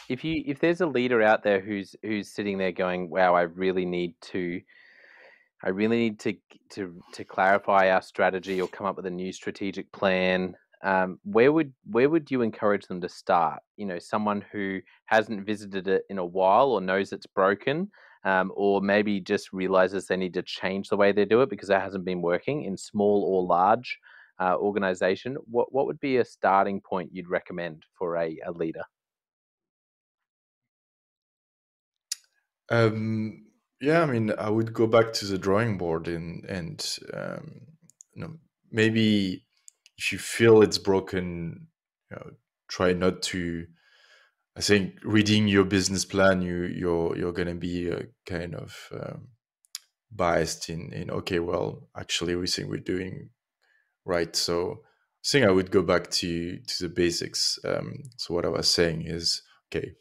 if 0.09 0.25
you 0.25 0.43
if 0.47 0.59
there's 0.59 0.81
a 0.81 0.87
leader 0.87 1.23
out 1.23 1.43
there 1.43 1.61
who's 1.61 1.95
who's 2.03 2.29
sitting 2.29 2.59
there 2.59 2.73
going, 2.73 3.11
"Wow, 3.11 3.35
I 3.35 3.43
really 3.43 3.85
need 3.85 4.15
to." 4.33 4.61
I 5.63 5.71
really 5.71 5.97
need 5.97 6.21
to 6.21 6.37
to 6.71 7.03
to 7.13 7.25
clarify 7.25 7.91
our 7.91 8.03
strategy 8.03 8.61
or 8.61 8.69
come 8.69 8.87
up 8.87 8.97
with 8.97 9.07
a 9.07 9.11
new 9.11 9.33
strategic 9.33 9.91
plan. 9.93 10.57
Um, 10.85 11.19
where 11.25 11.53
would 11.53 11.75
where 11.85 12.11
would 12.11 12.31
you 12.31 12.43
encourage 12.43 12.87
them 12.87 13.01
to 13.01 13.09
start? 13.09 13.63
You 13.77 13.87
know, 13.87 13.99
someone 13.99 14.43
who 14.43 14.81
hasn't 15.07 15.47
visited 15.47 15.89
it 15.89 16.05
in 16.11 16.19
a 16.19 16.27
while 16.27 16.71
or 16.73 16.81
knows 16.81 17.13
it's 17.13 17.27
broken, 17.27 17.91
um, 18.25 18.53
or 18.55 18.81
maybe 18.83 19.21
just 19.21 19.53
realizes 19.53 20.07
they 20.07 20.17
need 20.17 20.35
to 20.35 20.43
change 20.43 20.89
the 20.89 20.97
way 20.97 21.13
they 21.13 21.25
do 21.25 21.43
it 21.43 21.51
because 21.51 21.71
it 21.71 21.81
hasn't 21.81 22.05
been 22.05 22.23
working 22.23 22.65
in 22.65 22.77
small 22.77 23.25
or 23.25 23.47
large 23.47 23.99
uh, 24.41 24.57
organization. 24.57 25.37
What 25.47 25.73
what 25.73 25.87
would 25.87 26.01
be 26.01 26.19
a 26.19 26.25
starting 26.25 26.81
point 26.81 27.15
you'd 27.15 27.29
recommend 27.31 27.85
for 27.99 28.17
a, 28.17 28.39
a 28.47 28.53
leader? 28.53 28.85
Um, 32.69 33.47
yeah, 33.81 34.03
I 34.03 34.07
mean, 34.07 34.33
I 34.39 34.49
would 34.51 34.73
go 34.73 34.87
back 34.87 35.13
to 35.15 35.27
the 35.27 35.39
drawing 35.39 35.77
board 35.79 36.09
and 36.09 36.45
and 36.47 36.99
um, 37.13 37.67
you 38.15 38.23
know 38.23 38.39
maybe 38.71 39.47
if 39.97 40.13
you 40.13 40.19
feel 40.19 40.63
it's 40.63 40.79
broken, 40.79 41.69
you 42.11 42.17
know, 42.17 42.31
try 42.69 42.93
not 42.93 43.23
to. 43.23 43.67
I 44.57 44.61
think 44.61 44.95
reading 45.03 45.49
your 45.49 45.65
business 45.65 46.05
plan, 46.05 46.43
you 46.43 46.65
you're 46.65 47.17
you're 47.17 47.33
gonna 47.33 47.55
be 47.55 47.91
uh, 47.91 48.03
kind 48.27 48.55
of 48.55 48.89
um, 48.93 49.29
biased 50.13 50.69
in 50.69 50.93
in 50.93 51.11
okay, 51.11 51.41
well, 51.41 51.89
actually, 51.97 52.37
we 52.37 52.47
think 52.47 52.69
we're 52.69 52.79
doing 52.79 53.31
right. 54.05 54.35
So 54.37 54.83
I 54.83 55.27
think 55.27 55.47
I 55.47 55.51
would 55.51 55.71
go 55.71 55.83
back 55.83 56.11
to 56.11 56.59
to 56.59 56.75
the 56.85 56.89
basics. 56.89 57.59
Um, 57.65 57.95
so 58.17 58.35
what 58.35 58.45
I 58.45 58.49
was 58.49 58.69
saying 58.69 59.07
is 59.07 59.43
okay, 59.69 59.93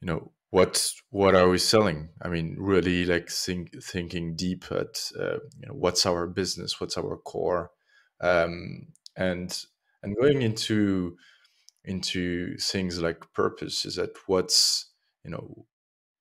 you 0.00 0.06
know, 0.06 0.32
what 0.50 0.90
what 1.10 1.34
are 1.34 1.48
we 1.48 1.58
selling 1.58 2.08
i 2.22 2.28
mean 2.28 2.56
really 2.58 3.04
like 3.04 3.28
think, 3.28 3.70
thinking 3.82 4.36
deep 4.36 4.64
at 4.70 5.10
uh, 5.18 5.38
you 5.58 5.66
know, 5.66 5.74
what's 5.74 6.06
our 6.06 6.26
business 6.26 6.80
what's 6.80 6.96
our 6.96 7.16
core 7.16 7.70
um, 8.20 8.86
and 9.16 9.64
and 10.02 10.16
going 10.16 10.42
into 10.42 11.16
into 11.84 12.56
things 12.58 13.00
like 13.00 13.32
purpose 13.32 13.84
is 13.84 13.96
that 13.96 14.10
what's 14.26 14.90
you 15.24 15.30
know 15.30 15.66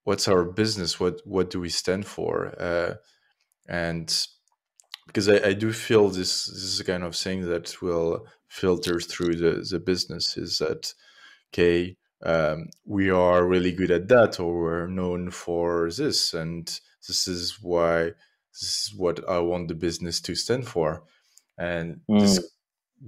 what's 0.06 0.28
our 0.28 0.46
business? 0.46 1.00
What 1.00 1.22
what 1.26 1.50
do 1.50 1.60
we 1.60 1.70
stand 1.70 2.06
for? 2.06 2.56
Uh, 2.60 2.96
and 3.68 4.28
because 5.08 5.28
I, 5.28 5.50
I 5.50 5.54
do 5.54 5.74
feel 5.74 6.10
this 6.10 6.46
this 6.46 6.64
is 6.64 6.82
kind 6.84 7.04
of 7.04 7.16
thing 7.16 7.48
that 7.50 7.82
will 7.82 8.26
filter 8.48 9.00
through 9.00 9.36
the 9.36 9.68
the 9.70 9.80
business 9.80 10.38
is 10.38 10.60
that 10.60 10.94
okay 11.54 11.98
um, 12.24 12.70
we 12.86 13.10
are 13.10 13.46
really 13.46 13.72
good 13.72 13.92
at 13.92 14.08
that 14.08 14.40
or 14.40 14.54
we're 14.62 14.88
known 14.88 15.30
for 15.30 15.92
this 15.92 16.34
and 16.34 16.80
this 17.08 17.28
is 17.28 17.60
why 17.62 18.12
this 18.54 18.88
is 18.88 18.94
what 18.96 19.28
i 19.30 19.38
want 19.38 19.68
the 19.68 19.76
business 19.76 20.22
to 20.22 20.34
stand 20.34 20.68
for. 20.68 21.04
And 21.58 22.02
mm. 22.10 22.20
this 22.20 22.40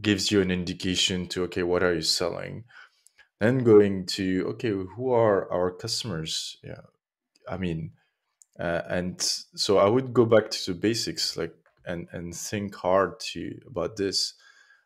gives 0.01 0.31
you 0.31 0.41
an 0.41 0.51
indication 0.51 1.27
to 1.27 1.43
okay 1.43 1.63
what 1.63 1.83
are 1.83 1.93
you 1.93 2.01
selling? 2.01 2.65
Then 3.39 3.63
going 3.63 4.05
to 4.07 4.45
okay 4.49 4.69
who 4.69 5.11
are 5.11 5.51
our 5.51 5.71
customers? 5.71 6.57
Yeah 6.63 6.81
i 7.47 7.57
mean 7.57 7.91
uh, 8.59 8.81
and 8.89 9.21
so 9.21 9.77
i 9.77 9.87
would 9.87 10.13
go 10.13 10.25
back 10.25 10.49
to 10.49 10.73
the 10.73 10.79
basics 10.79 11.37
like 11.37 11.53
and 11.85 12.07
and 12.11 12.35
think 12.35 12.75
hard 12.75 13.19
to 13.19 13.59
about 13.67 13.95
this 13.95 14.33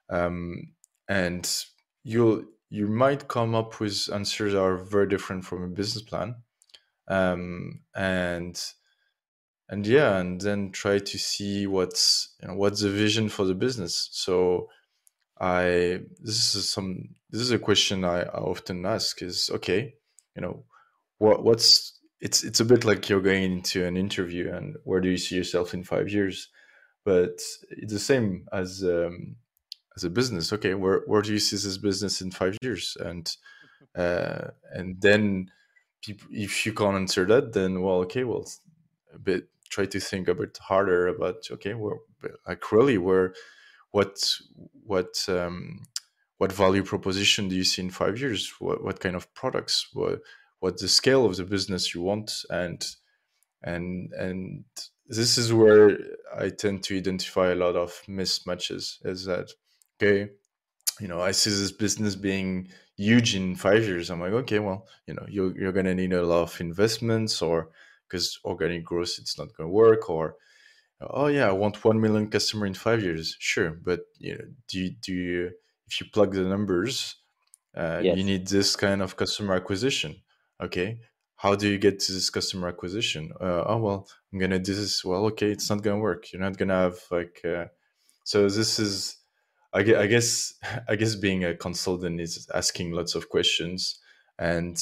um, 0.09 0.73
and 1.07 1.65
you'll 2.03 2.43
you 2.69 2.87
might 2.87 3.27
come 3.27 3.55
up 3.55 3.79
with 3.79 4.09
answers 4.13 4.53
that 4.53 4.61
are 4.61 4.77
very 4.77 5.07
different 5.07 5.45
from 5.45 5.63
a 5.63 5.67
business 5.67 6.03
plan 6.03 6.35
um, 7.07 7.81
and 7.95 8.63
and 9.69 9.87
yeah 9.87 10.17
and 10.19 10.41
then 10.41 10.71
try 10.71 10.99
to 10.99 11.17
see 11.17 11.65
what's 11.65 12.35
you 12.41 12.47
know, 12.49 12.55
what's 12.55 12.81
the 12.81 12.89
vision 12.89 13.29
for 13.29 13.45
the 13.45 13.55
business. 13.55 14.09
So 14.11 14.69
i 15.41 15.99
this 16.21 16.55
is 16.55 16.69
some 16.69 17.09
this 17.31 17.41
is 17.41 17.51
a 17.51 17.59
question 17.59 18.05
i, 18.05 18.21
I 18.21 18.39
often 18.39 18.85
ask 18.85 19.21
is 19.21 19.49
okay 19.53 19.95
you 20.35 20.41
know 20.41 20.63
what 21.17 21.43
what's 21.43 21.99
it's 22.21 22.43
it's 22.43 22.59
a 22.59 22.65
bit 22.65 22.85
like 22.85 23.09
you're 23.09 23.21
going 23.21 23.43
into 23.43 23.83
an 23.85 23.97
interview 23.97 24.53
and 24.53 24.77
where 24.83 25.01
do 25.01 25.09
you 25.09 25.17
see 25.17 25.35
yourself 25.35 25.73
in 25.73 25.83
five 25.83 26.09
years? 26.09 26.49
But 27.03 27.41
it's 27.71 27.93
the 27.93 27.99
same 27.99 28.47
as 28.53 28.83
um, 28.83 29.35
as 29.97 30.03
a 30.03 30.09
business. 30.09 30.53
Okay 30.53 30.75
where 30.75 31.01
where 31.07 31.23
do 31.23 31.33
you 31.33 31.39
see 31.39 31.55
this 31.55 31.77
business 31.77 32.21
in 32.21 32.31
five 32.31 32.55
years? 32.61 32.95
And 32.99 33.29
uh, 33.95 34.49
and 34.71 35.01
then 35.01 35.51
people, 36.03 36.27
if 36.31 36.65
you 36.65 36.73
can't 36.73 36.95
answer 36.95 37.25
that 37.25 37.53
then 37.53 37.81
well 37.81 37.97
okay 38.01 38.23
well 38.23 38.47
a 39.13 39.19
bit 39.19 39.49
try 39.69 39.85
to 39.85 39.99
think 39.99 40.27
a 40.27 40.35
bit 40.35 40.57
harder 40.61 41.07
about 41.07 41.47
okay 41.51 41.73
where 41.73 41.97
like 42.47 42.71
really 42.71 42.97
where 42.97 43.33
what 43.91 44.17
what 44.85 45.13
um, 45.27 45.83
what 46.37 46.51
value 46.51 46.83
proposition 46.83 47.49
do 47.49 47.55
you 47.55 47.63
see 47.63 47.83
in 47.83 47.89
five 47.89 48.19
years? 48.19 48.51
What, 48.59 48.83
what 48.83 48.99
kind 48.99 49.15
of 49.15 49.33
products? 49.33 49.89
What 49.93 50.21
what 50.59 50.79
the 50.79 50.87
scale 50.87 51.25
of 51.25 51.37
the 51.37 51.45
business 51.45 51.93
you 51.93 52.01
want? 52.01 52.31
And 52.49 52.85
and 53.63 54.11
and 54.13 54.63
this 55.07 55.37
is 55.37 55.51
where 55.51 55.97
i 56.37 56.49
tend 56.49 56.81
to 56.83 56.97
identify 56.97 57.49
a 57.49 57.55
lot 57.55 57.75
of 57.75 57.91
mismatches 58.07 59.05
is 59.05 59.25
that 59.25 59.51
okay, 60.01 60.31
you 60.99 61.07
know, 61.07 61.21
I 61.21 61.31
see 61.31 61.49
this 61.49 61.71
business 61.71 62.15
being 62.15 62.69
huge 62.97 63.35
in 63.35 63.55
five 63.55 63.83
years. 63.83 64.09
I'm 64.09 64.19
like, 64.19 64.33
okay, 64.33 64.59
well, 64.59 64.87
you 65.07 65.13
know, 65.13 65.25
you're, 65.29 65.57
you're 65.57 65.71
to 65.71 65.95
need 65.95 66.13
a 66.13 66.23
lot 66.23 66.43
of 66.43 66.61
investments 66.61 67.41
or 67.41 67.69
because 68.07 68.39
organic 68.43 68.83
growth, 68.83 69.15
it's 69.19 69.37
not 69.37 69.49
to 69.57 69.67
work 69.67 70.09
or, 70.09 70.35
oh 71.09 71.27
yeah, 71.27 71.47
I 71.49 71.51
want 71.51 71.83
1 71.83 71.99
million 71.99 72.29
customer 72.29 72.65
in 72.65 72.73
five 72.73 73.01
years. 73.01 73.35
Sure. 73.39 73.71
But, 73.71 74.01
you 74.19 74.33
know, 74.33 74.45
do 74.67 74.79
you, 74.79 74.91
do 75.01 75.13
you, 75.13 75.51
if 75.87 75.99
you 75.99 76.07
plug 76.13 76.33
the 76.33 76.41
numbers, 76.41 77.15
uh, 77.75 78.01
yes. 78.03 78.17
you 78.17 78.23
need 78.23 78.47
this 78.47 78.75
kind 78.75 79.01
of 79.01 79.15
customer 79.15 79.55
acquisition. 79.55 80.15
Okay. 80.61 80.99
How 81.35 81.55
do 81.55 81.67
you 81.67 81.77
get 81.77 81.99
to 82.01 82.11
this 82.11 82.29
customer 82.29 82.67
acquisition? 82.67 83.31
Uh, 83.39 83.63
oh, 83.65 83.77
well, 83.77 84.07
I'm 84.31 84.39
going 84.39 84.51
to 84.51 84.59
do 84.59 84.75
this. 84.75 85.03
Well, 85.03 85.25
okay, 85.27 85.51
it's 85.51 85.69
not 85.69 85.81
going 85.81 85.97
to 85.97 86.01
work. 86.01 86.31
You're 86.31 86.41
not 86.41 86.57
going 86.57 86.69
to 86.69 86.75
have 86.75 86.99
like, 87.09 87.41
uh, 87.43 87.65
so 88.23 88.47
this 88.47 88.77
is, 88.77 89.17
I 89.73 89.83
guess 89.83 90.53
I 90.89 90.95
guess 90.95 91.15
being 91.15 91.45
a 91.45 91.55
consultant 91.55 92.19
is 92.19 92.47
asking 92.53 92.91
lots 92.91 93.15
of 93.15 93.29
questions, 93.29 93.99
and 94.37 94.77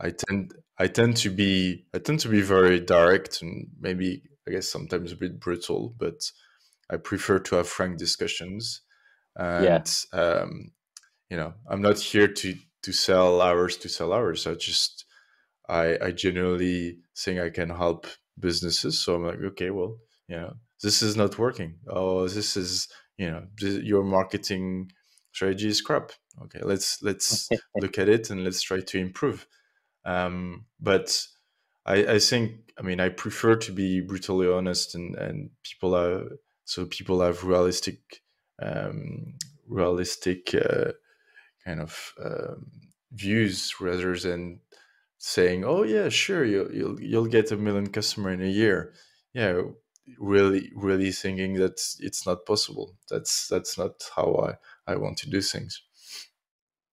I 0.00 0.10
tend 0.10 0.54
I 0.78 0.88
tend 0.88 1.16
to 1.18 1.30
be 1.30 1.84
I 1.94 1.98
tend 1.98 2.20
to 2.20 2.28
be 2.28 2.40
very 2.40 2.80
direct 2.80 3.42
and 3.42 3.68
maybe 3.80 4.22
I 4.50 4.54
guess 4.54 4.68
sometimes 4.68 5.12
a 5.12 5.16
bit 5.16 5.38
brutal, 5.40 5.94
but 5.98 6.30
I 6.90 6.96
prefer 6.96 7.38
to 7.38 7.56
have 7.56 7.68
frank 7.68 7.98
discussions. 7.98 8.82
And 9.36 9.64
yeah. 9.64 10.20
um, 10.20 10.72
you 11.28 11.36
know, 11.36 11.54
I'm 11.68 11.82
not 11.82 11.98
here 11.98 12.28
to 12.28 12.54
to 12.82 12.92
sell 12.92 13.40
hours 13.40 13.76
to 13.78 13.88
sell 13.88 14.12
hours. 14.12 14.46
I 14.46 14.54
just 14.54 15.04
I 15.68 15.98
I 16.02 16.10
genuinely 16.10 16.98
think 17.16 17.40
I 17.40 17.50
can 17.50 17.70
help 17.70 18.06
businesses. 18.38 18.98
So 18.98 19.14
I'm 19.14 19.24
like, 19.24 19.40
okay, 19.52 19.70
well, 19.70 19.98
you 20.28 20.36
know, 20.36 20.54
this 20.82 21.02
is 21.02 21.16
not 21.16 21.38
working. 21.38 21.76
Oh, 21.88 22.26
this 22.26 22.56
is 22.56 22.88
you 23.20 23.30
know 23.30 23.42
your 23.60 24.02
marketing 24.02 24.90
strategy 25.32 25.68
is 25.68 25.82
crap 25.82 26.10
okay 26.42 26.60
let's 26.62 27.02
let's 27.02 27.48
look 27.76 27.98
at 27.98 28.08
it 28.08 28.30
and 28.30 28.44
let's 28.44 28.62
try 28.62 28.80
to 28.80 28.98
improve 28.98 29.46
um, 30.06 30.64
but 30.80 31.26
I, 31.86 32.14
I 32.14 32.18
think 32.18 32.72
i 32.78 32.82
mean 32.82 33.00
i 33.00 33.08
prefer 33.08 33.56
to 33.56 33.72
be 33.72 34.00
brutally 34.00 34.48
honest 34.48 34.94
and 34.94 35.14
and 35.16 35.50
people 35.62 35.94
are 35.96 36.24
so 36.64 36.86
people 36.86 37.20
have 37.20 37.44
realistic 37.44 38.22
um, 38.62 39.34
realistic 39.66 40.54
uh, 40.54 40.92
kind 41.64 41.80
of 41.80 42.12
um, 42.22 42.70
views 43.12 43.74
rather 43.80 44.16
than 44.16 44.60
saying 45.18 45.64
oh 45.64 45.82
yeah 45.82 46.08
sure 46.08 46.44
you'll, 46.44 46.72
you'll 46.72 47.00
you'll 47.00 47.26
get 47.26 47.52
a 47.52 47.56
million 47.56 47.88
customer 47.88 48.30
in 48.30 48.42
a 48.42 48.46
year. 48.46 48.92
Yeah 49.34 49.62
really 50.18 50.72
really 50.74 51.12
thinking 51.12 51.54
that 51.54 51.80
it's 52.00 52.26
not 52.26 52.46
possible. 52.46 52.96
That's 53.08 53.48
that's 53.48 53.78
not 53.78 54.02
how 54.16 54.56
i 54.88 54.92
i 54.92 54.96
want 54.96 55.18
to 55.18 55.30
do 55.30 55.40
things. 55.40 55.82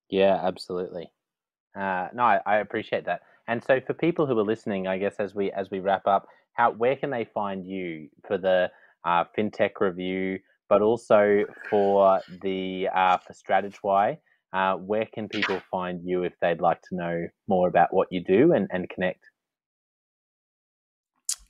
Yeah 0.10 0.40
absolutely. 0.44 1.12
Uh, 1.76 2.08
no 2.14 2.24
I, 2.24 2.40
I, 2.46 2.58
appreciate 2.58 3.06
that 3.06 3.22
And 3.48 3.64
so, 3.64 3.80
for 3.86 3.94
people 3.94 4.26
who 4.28 4.38
are 4.38 4.44
listening, 4.44 4.88
I 4.88 4.98
guess 4.98 5.16
as 5.20 5.34
we 5.34 5.52
as 5.52 5.70
we 5.72 5.80
wrap 5.80 6.06
up, 6.06 6.28
how 6.54 6.72
where 6.72 6.96
can 6.96 7.10
they 7.10 7.26
find 7.34 7.66
you 7.66 8.10
for 8.28 8.38
the 8.38 8.70
uh, 9.06 9.24
fintech 9.38 9.80
review, 9.80 10.40
but 10.70 10.82
also 10.82 11.46
for 11.70 12.20
the 12.42 12.90
uh, 12.94 13.18
for 13.18 13.34
Strategwhy? 13.34 14.18
Uh, 14.54 14.76
where 14.76 15.08
can 15.14 15.28
people 15.28 15.62
find 15.70 16.02
you 16.04 16.24
if 16.24 16.34
they'd 16.42 16.62
like 16.62 16.82
to 16.82 16.96
know 16.96 17.28
more 17.48 17.68
about 17.68 17.94
what 17.94 18.08
you 18.12 18.24
do 18.24 18.54
and, 18.54 18.68
and 18.72 18.90
connect? 18.90 19.24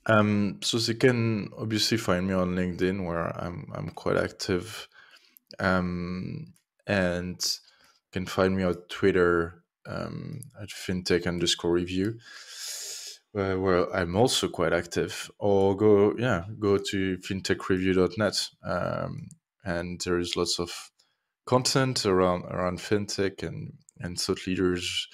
Um, 0.06 0.58
so 0.62 0.78
they 0.78 0.94
can 0.94 1.48
obviously 1.56 1.96
find 1.96 2.26
me 2.26 2.34
on 2.34 2.56
LinkedIn 2.56 3.06
where 3.06 3.26
I'm 3.40 3.70
I'm 3.74 3.90
quite 3.90 4.16
active, 4.16 4.88
um, 5.58 6.54
and 6.86 7.58
can 8.12 8.26
find 8.26 8.56
me 8.56 8.62
on 8.62 8.74
Twitter 8.88 9.64
um, 9.88 10.40
at 10.60 10.68
fintech 10.68 11.26
underscore 11.26 11.72
review, 11.72 12.18
uh, 13.36 13.54
where 13.54 13.92
I'm 13.94 14.16
also 14.16 14.48
quite 14.48 14.72
active. 14.72 15.30
Or 15.38 15.76
go 15.76 16.14
yeah 16.18 16.44
go 16.58 16.78
to 16.78 17.18
fintechreview.net, 17.18 18.48
um, 18.62 19.28
and 19.64 20.00
there 20.04 20.18
is 20.18 20.36
lots 20.36 20.60
of 20.60 20.70
content 21.46 22.04
around 22.06 22.44
around 22.44 22.78
fintech 22.78 23.42
and 23.42 23.72
and 24.00 24.20
thought 24.20 24.46
leaders 24.46 25.08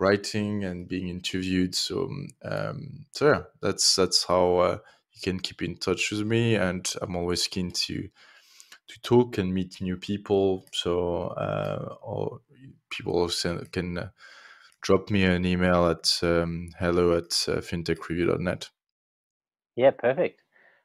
writing 0.00 0.64
and 0.64 0.88
being 0.88 1.08
interviewed. 1.08 1.74
So, 1.74 2.10
um, 2.42 3.06
so 3.12 3.26
yeah, 3.26 3.42
that's 3.60 3.94
that's 3.94 4.24
how 4.24 4.56
uh, 4.56 4.78
you 5.12 5.20
can 5.22 5.38
keep 5.38 5.62
in 5.62 5.76
touch 5.76 6.10
with 6.10 6.26
me, 6.26 6.56
and 6.56 6.90
I'm 7.00 7.14
always 7.14 7.46
keen 7.46 7.70
to 7.70 8.08
to 8.88 9.00
talk 9.02 9.38
and 9.38 9.54
meet 9.54 9.80
new 9.80 9.96
people. 9.96 10.66
So, 10.72 11.28
uh, 11.28 11.94
or 12.02 12.40
people 12.90 13.14
also 13.14 13.64
can 13.72 13.98
uh, 13.98 14.08
drop 14.82 15.10
me 15.10 15.24
an 15.24 15.44
email 15.44 15.86
at 15.86 16.18
um, 16.22 16.70
hello 16.78 17.16
at 17.16 17.32
uh, 17.48 17.60
fintechreview.net. 17.60 18.70
Yeah, 19.76 19.90
perfect. 19.90 20.40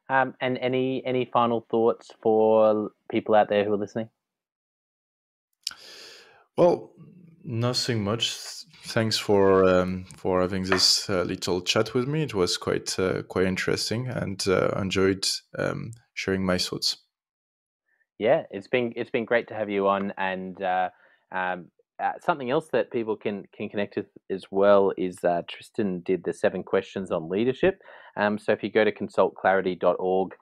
Um, 0.08 0.36
and 0.40 0.58
any 0.60 1.04
any 1.06 1.26
final 1.26 1.66
thoughts 1.72 2.12
for 2.22 2.92
people 3.10 3.36
out 3.36 3.50
there 3.50 3.66
who 3.66 3.74
are 3.74 3.78
listening? 3.78 4.10
Well, 6.58 6.92
nothing 7.44 8.04
much 8.04 8.66
thanks 8.86 9.18
for 9.18 9.68
um, 9.68 10.06
for 10.16 10.42
having 10.42 10.64
this 10.64 11.10
uh, 11.10 11.24
little 11.24 11.62
chat 11.62 11.94
with 11.94 12.08
me. 12.08 12.24
It 12.24 12.34
was 12.34 12.58
quite 12.58 12.98
uh, 13.00 13.24
quite 13.24 13.48
interesting, 13.48 14.08
and 14.08 14.44
uh, 14.48 14.70
enjoyed 14.80 15.28
um, 15.58 15.92
sharing 16.14 16.46
my 16.46 16.58
thoughts. 16.58 16.98
Yeah, 18.20 18.44
it's 18.52 18.68
been 18.68 18.94
it's 18.96 19.10
been 19.10 19.26
great 19.26 19.48
to 19.50 19.56
have 19.56 19.70
you 19.70 19.88
on, 19.88 20.14
and 20.18 20.62
uh, 20.62 20.90
um, 21.32 21.72
uh, 22.02 22.12
something 22.22 22.52
else 22.52 22.68
that 22.72 22.92
people 22.92 23.16
can 23.16 23.46
can 23.56 23.70
connect 23.70 23.96
with 23.96 24.08
as 24.30 24.46
well 24.52 24.92
is 24.98 25.24
uh, 25.24 25.42
Tristan 25.48 26.02
did 26.02 26.24
the 26.24 26.34
seven 26.34 26.64
questions 26.64 27.12
on 27.12 27.30
leadership. 27.30 27.82
Um, 28.18 28.38
so 28.38 28.52
if 28.52 28.64
you 28.64 28.72
go 28.72 28.84
to 28.84 28.92
consultclarity.org, 28.92 30.36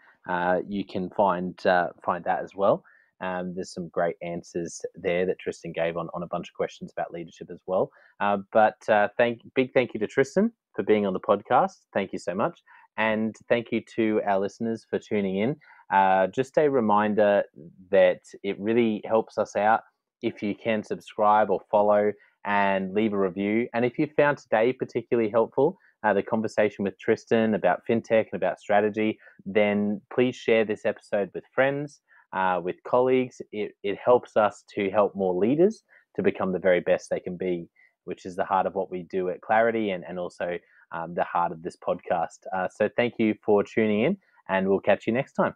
you 0.67 0.85
can 0.85 1.09
find 1.11 1.59
find 2.03 2.23
that 2.23 2.43
as 2.43 2.55
well. 2.55 2.83
Um, 3.23 3.53
there's 3.55 3.73
some 3.73 3.87
great 3.87 4.17
answers 4.21 4.81
there 4.95 5.25
that 5.25 5.39
Tristan 5.39 5.71
gave 5.71 5.95
on, 5.95 6.09
on 6.13 6.23
a 6.23 6.27
bunch 6.27 6.49
of 6.49 6.55
questions 6.55 6.91
about 6.91 7.13
leadership 7.13 7.49
as 7.49 7.61
well. 7.65 7.89
Uh, 8.19 8.37
but 8.51 8.77
uh, 8.89 9.07
thank 9.17 9.41
big 9.55 9.71
thank 9.73 9.93
you 9.93 9.99
to 10.01 10.07
Tristan 10.07 10.51
for 10.75 10.83
being 10.83 11.05
on 11.05 11.13
the 11.13 11.19
podcast. 11.19 11.85
Thank 11.93 12.11
you 12.11 12.19
so 12.19 12.35
much, 12.35 12.61
and 12.97 13.35
thank 13.47 13.71
you 13.71 13.81
to 13.95 14.21
our 14.27 14.39
listeners 14.39 14.85
for 14.89 14.99
tuning 14.99 15.37
in. 15.37 15.55
Uh, 15.93 16.27
just 16.27 16.57
a 16.57 16.69
reminder 16.69 17.43
that 17.91 18.21
it 18.43 18.59
really 18.59 19.01
helps 19.05 19.37
us 19.37 19.55
out 19.55 19.81
if 20.23 20.41
you 20.41 20.55
can 20.55 20.83
subscribe 20.83 21.51
or 21.51 21.61
follow 21.69 22.11
and 22.45 22.93
leave 22.93 23.13
a 23.13 23.17
review. 23.17 23.67
And 23.73 23.85
if 23.85 23.99
you 23.99 24.07
found 24.17 24.37
today 24.39 24.73
particularly 24.73 25.29
helpful, 25.29 25.77
uh, 26.03 26.13
the 26.13 26.23
conversation 26.23 26.83
with 26.83 26.99
Tristan 26.99 27.53
about 27.53 27.81
fintech 27.87 28.27
and 28.31 28.41
about 28.41 28.59
strategy, 28.59 29.19
then 29.45 30.01
please 30.13 30.35
share 30.35 30.65
this 30.65 30.85
episode 30.85 31.29
with 31.33 31.43
friends 31.53 32.01
uh, 32.33 32.59
with 32.61 32.75
colleagues. 32.85 33.41
It, 33.51 33.73
it 33.83 33.97
helps 34.03 34.35
us 34.35 34.63
to 34.75 34.89
help 34.89 35.15
more 35.15 35.33
leaders 35.33 35.83
to 36.15 36.23
become 36.23 36.51
the 36.51 36.59
very 36.59 36.81
best 36.81 37.09
they 37.09 37.19
can 37.19 37.37
be, 37.37 37.69
which 38.03 38.25
is 38.25 38.35
the 38.35 38.43
heart 38.43 38.65
of 38.65 38.75
what 38.75 38.91
we 38.91 39.03
do 39.03 39.29
at 39.29 39.41
Clarity 39.41 39.91
and, 39.91 40.03
and 40.07 40.19
also 40.19 40.57
um, 40.91 41.13
the 41.15 41.23
heart 41.23 41.51
of 41.51 41.63
this 41.63 41.77
podcast. 41.77 42.39
Uh, 42.55 42.67
so 42.67 42.89
thank 42.97 43.13
you 43.17 43.35
for 43.45 43.63
tuning 43.63 44.01
in, 44.01 44.17
and 44.49 44.67
we'll 44.67 44.79
catch 44.79 45.07
you 45.07 45.13
next 45.13 45.33
time. 45.33 45.53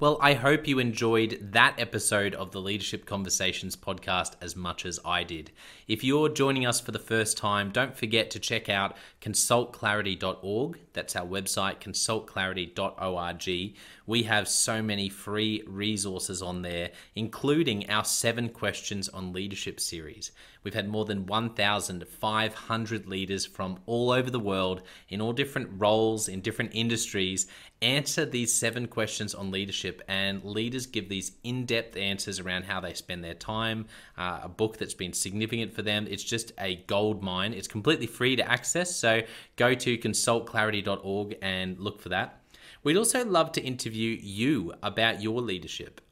Well, 0.00 0.16
I 0.20 0.34
hope 0.34 0.68
you 0.68 0.78
enjoyed 0.78 1.48
that 1.50 1.74
episode 1.76 2.32
of 2.36 2.52
the 2.52 2.60
Leadership 2.60 3.04
Conversations 3.04 3.74
podcast 3.74 4.34
as 4.40 4.54
much 4.54 4.86
as 4.86 5.00
I 5.04 5.24
did. 5.24 5.50
If 5.88 6.04
you're 6.04 6.28
joining 6.28 6.64
us 6.64 6.78
for 6.78 6.92
the 6.92 7.00
first 7.00 7.36
time, 7.36 7.70
don't 7.70 7.96
forget 7.96 8.30
to 8.30 8.38
check 8.38 8.68
out 8.68 8.96
consultclarity.org. 9.20 10.78
That's 10.92 11.16
our 11.16 11.26
website, 11.26 11.80
consultclarity.org. 11.80 13.74
We 14.06 14.22
have 14.22 14.46
so 14.46 14.82
many 14.82 15.08
free 15.08 15.64
resources 15.66 16.42
on 16.42 16.62
there, 16.62 16.92
including 17.16 17.90
our 17.90 18.04
seven 18.04 18.50
questions 18.50 19.08
on 19.08 19.32
leadership 19.32 19.80
series. 19.80 20.30
We've 20.68 20.74
had 20.74 20.90
more 20.90 21.06
than 21.06 21.24
1,500 21.24 23.06
leaders 23.06 23.46
from 23.46 23.78
all 23.86 24.10
over 24.10 24.28
the 24.28 24.38
world 24.38 24.82
in 25.08 25.22
all 25.22 25.32
different 25.32 25.70
roles, 25.78 26.28
in 26.28 26.42
different 26.42 26.72
industries, 26.74 27.46
answer 27.80 28.26
these 28.26 28.52
seven 28.52 28.86
questions 28.86 29.34
on 29.34 29.50
leadership. 29.50 30.02
And 30.08 30.44
leaders 30.44 30.84
give 30.84 31.08
these 31.08 31.32
in 31.42 31.64
depth 31.64 31.96
answers 31.96 32.38
around 32.38 32.64
how 32.64 32.80
they 32.80 32.92
spend 32.92 33.24
their 33.24 33.32
time, 33.32 33.86
uh, 34.18 34.40
a 34.42 34.48
book 34.50 34.76
that's 34.76 34.92
been 34.92 35.14
significant 35.14 35.72
for 35.72 35.80
them. 35.80 36.06
It's 36.06 36.22
just 36.22 36.52
a 36.60 36.76
gold 36.86 37.22
mine. 37.22 37.54
It's 37.54 37.66
completely 37.66 38.06
free 38.06 38.36
to 38.36 38.46
access. 38.46 38.94
So 38.94 39.22
go 39.56 39.72
to 39.72 39.96
consultclarity.org 39.96 41.38
and 41.40 41.78
look 41.78 41.98
for 42.02 42.10
that. 42.10 42.42
We'd 42.82 42.98
also 42.98 43.24
love 43.24 43.52
to 43.52 43.62
interview 43.62 44.18
you 44.20 44.74
about 44.82 45.22
your 45.22 45.40
leadership. 45.40 46.02